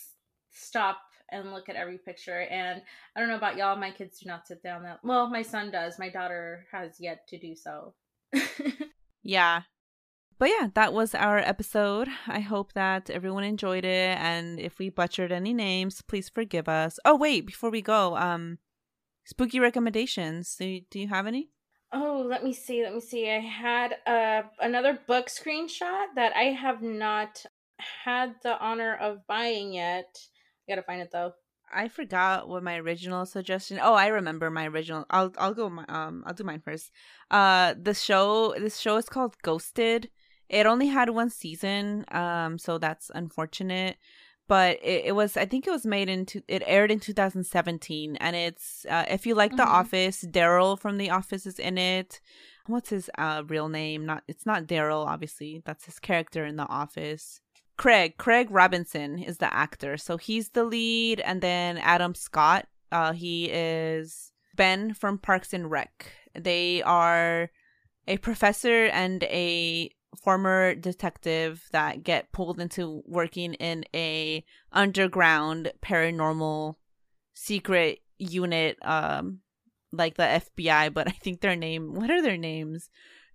[0.52, 2.42] stop and look at every picture.
[2.42, 2.82] And
[3.16, 5.00] I don't know about y'all, my kids do not sit down that.
[5.04, 5.98] Well, my son does.
[6.00, 7.96] My daughter has yet to do so.
[9.24, 9.62] Yeah.
[10.40, 12.10] But yeah, that was our episode.
[12.28, 17.00] I hope that everyone enjoyed it and if we butchered any names, please forgive us.
[17.06, 18.58] Oh wait, before we go, um
[19.26, 20.56] spooky recommendations.
[20.56, 21.50] Do you, do you have any?
[21.92, 22.82] Oh, let me see.
[22.82, 23.30] Let me see.
[23.30, 27.46] I had uh, another book screenshot that I have not
[28.04, 30.18] had the honor of buying yet.
[30.68, 31.34] I gotta find it though.
[31.72, 33.80] I forgot what my original suggestion.
[33.82, 35.06] Oh, I remember my original.
[35.10, 35.70] I'll I'll go.
[35.70, 36.92] My, um, I'll do mine first.
[37.32, 38.56] Uh, the show.
[38.58, 40.10] This show is called Ghosted.
[40.54, 42.06] It only had one season.
[42.12, 43.98] Um, so that's unfortunate.
[44.48, 45.38] But it, it was.
[45.38, 46.44] I think it was made into.
[46.48, 48.86] It aired in 2017, and it's.
[48.90, 49.58] Uh, if you like Mhm.
[49.58, 52.20] The Office, Darryl from The Office is in it.
[52.68, 54.06] What's his uh real name?
[54.06, 54.24] Not.
[54.28, 55.08] It's not Darryl.
[55.08, 57.40] Obviously, that's his character in The Office.
[57.78, 63.14] Craig Craig Robinson is the actor, so he's the lead, and then Adam Scott, uh,
[63.14, 66.12] he is Ben from Parks and Rec.
[66.36, 67.50] They are
[68.08, 69.90] a professor and a
[70.22, 76.76] former detective that get pulled into working in a underground paranormal
[77.34, 79.40] secret unit, um,
[79.92, 81.94] like the FBI, but I think their name.
[81.94, 82.90] What are their names?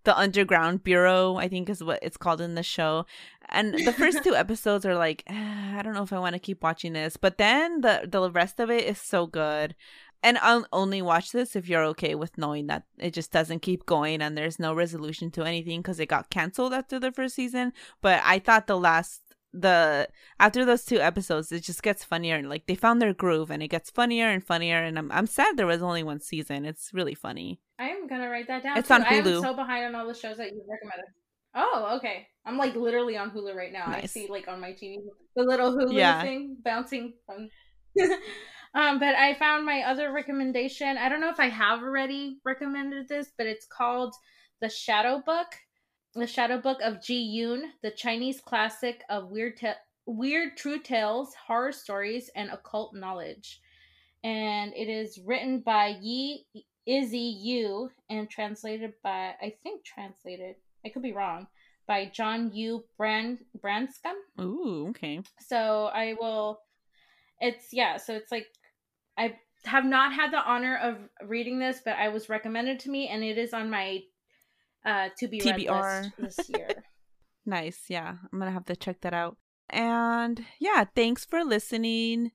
[0.04, 3.04] The Underground Bureau, I think, is what it's called in the show
[3.48, 6.38] and the first two episodes are like "Ah, i don't know if i want to
[6.40, 9.74] keep watching this but then the the rest of it is so good
[10.22, 13.86] and i'll only watch this if you're okay with knowing that it just doesn't keep
[13.86, 17.72] going and there's no resolution to anything because it got canceled after the first season
[18.00, 20.06] but i thought the last the
[20.38, 23.62] after those two episodes it just gets funnier and like they found their groove and
[23.62, 26.90] it gets funnier and funnier and i'm, I'm sad there was only one season it's
[26.92, 28.76] really funny I'm gonna write that down.
[28.76, 28.94] It's too.
[28.94, 31.06] on I am so behind on all the shows that you recommended.
[31.54, 32.26] Oh, okay.
[32.44, 33.84] I'm like literally on Hulu right now.
[33.86, 34.96] I see like on my TV
[35.36, 36.22] the little Hulu Yeah.
[36.22, 37.14] thing bouncing.
[37.24, 37.48] From...
[38.74, 40.96] um, but I found my other recommendation.
[40.98, 44.14] I don't know if I have already recommended this, but it's called
[44.60, 45.46] The Shadow Book.
[46.14, 51.34] The Shadow Book of Ji Yun, the Chinese classic of weird, ta- weird true tales,
[51.46, 53.60] horror stories, and occult knowledge.
[54.24, 56.44] And it is written by Yi
[56.86, 61.46] Izzy Yu and translated by I think translated I could be wrong
[61.86, 64.14] by John Yu Brand Branscum.
[64.40, 66.60] ooh okay So I will
[67.40, 68.46] it's yeah, so it's like
[69.18, 70.96] I have not had the honor of
[71.28, 74.00] reading this, but I was recommended to me and it is on my
[74.86, 76.02] uh to be read TBR.
[76.20, 76.68] list this year.
[77.44, 77.84] Nice.
[77.88, 78.14] Yeah.
[78.32, 79.36] I'm going to have to check that out.
[79.70, 82.30] And yeah, thanks for listening.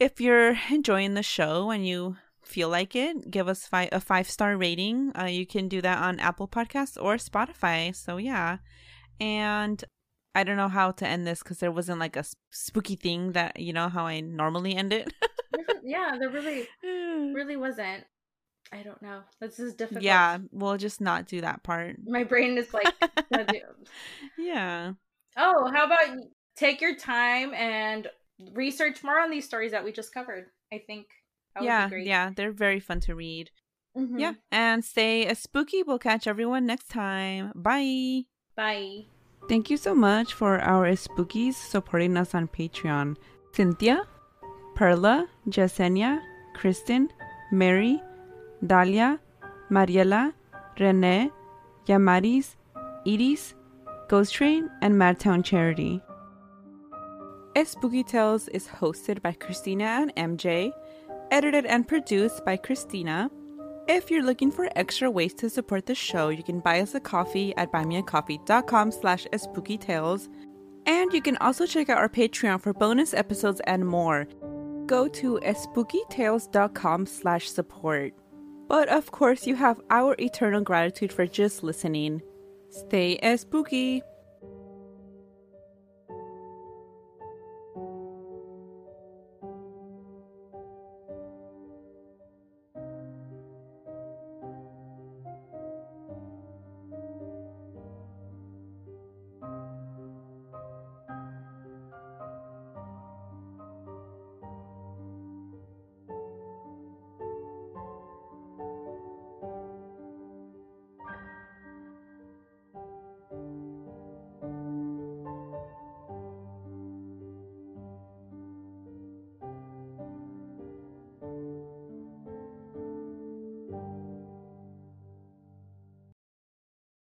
[0.00, 4.28] If you're enjoying the show and you feel like it, give us fi- a five
[4.28, 5.12] star rating.
[5.18, 7.94] Uh, you can do that on Apple Podcasts or Spotify.
[7.94, 8.58] So yeah.
[9.20, 9.82] And
[10.34, 13.60] I don't know how to end this because there wasn't like a spooky thing that,
[13.60, 15.12] you know, how I normally end it.
[15.84, 18.04] yeah, there really really wasn't.
[18.72, 19.20] I don't know.
[19.40, 20.02] This is difficult.
[20.02, 21.96] yeah, we'll just not do that part.
[22.04, 22.92] My brain is like
[24.38, 24.92] yeah.
[25.36, 26.16] Oh, how about
[26.56, 28.08] take your time and
[28.52, 30.46] research more on these stories that we just covered?
[30.72, 31.06] I think
[31.54, 31.86] that would yeah.
[31.86, 32.06] be great.
[32.06, 32.30] Yeah.
[32.34, 33.50] They're very fun to read.
[33.96, 34.18] Mhm.
[34.18, 34.32] Yeah.
[34.50, 35.84] And stay as spooky.
[35.84, 37.52] We'll catch everyone next time.
[37.54, 38.22] Bye.
[38.56, 39.04] Bye.
[39.46, 43.16] Thank you so much for our spookies supporting us on Patreon.
[43.52, 44.06] Cynthia,
[44.74, 46.20] Perla, Jasenia,
[46.54, 47.10] Kristen,
[47.52, 48.00] Mary,
[48.64, 49.18] Dalia,
[49.70, 50.32] Mariela,
[50.80, 51.30] Renee,
[51.86, 52.56] Yamaris,
[53.06, 53.54] Iris,
[54.08, 56.00] Ghost Train, and Madtown Charity.
[57.64, 60.72] Spooky Tales is hosted by Christina and MJ,
[61.30, 63.30] edited and produced by Christina.
[63.86, 67.00] If you're looking for extra ways to support the show, you can buy us a
[67.00, 70.28] coffee at buymeacoffee.com slash spookytales.
[70.86, 74.26] And you can also check out our Patreon for bonus episodes and more.
[74.86, 78.14] Go to spookytales.com slash support.
[78.68, 82.22] But of course, you have our eternal gratitude for just listening.
[82.70, 84.02] Stay spooky!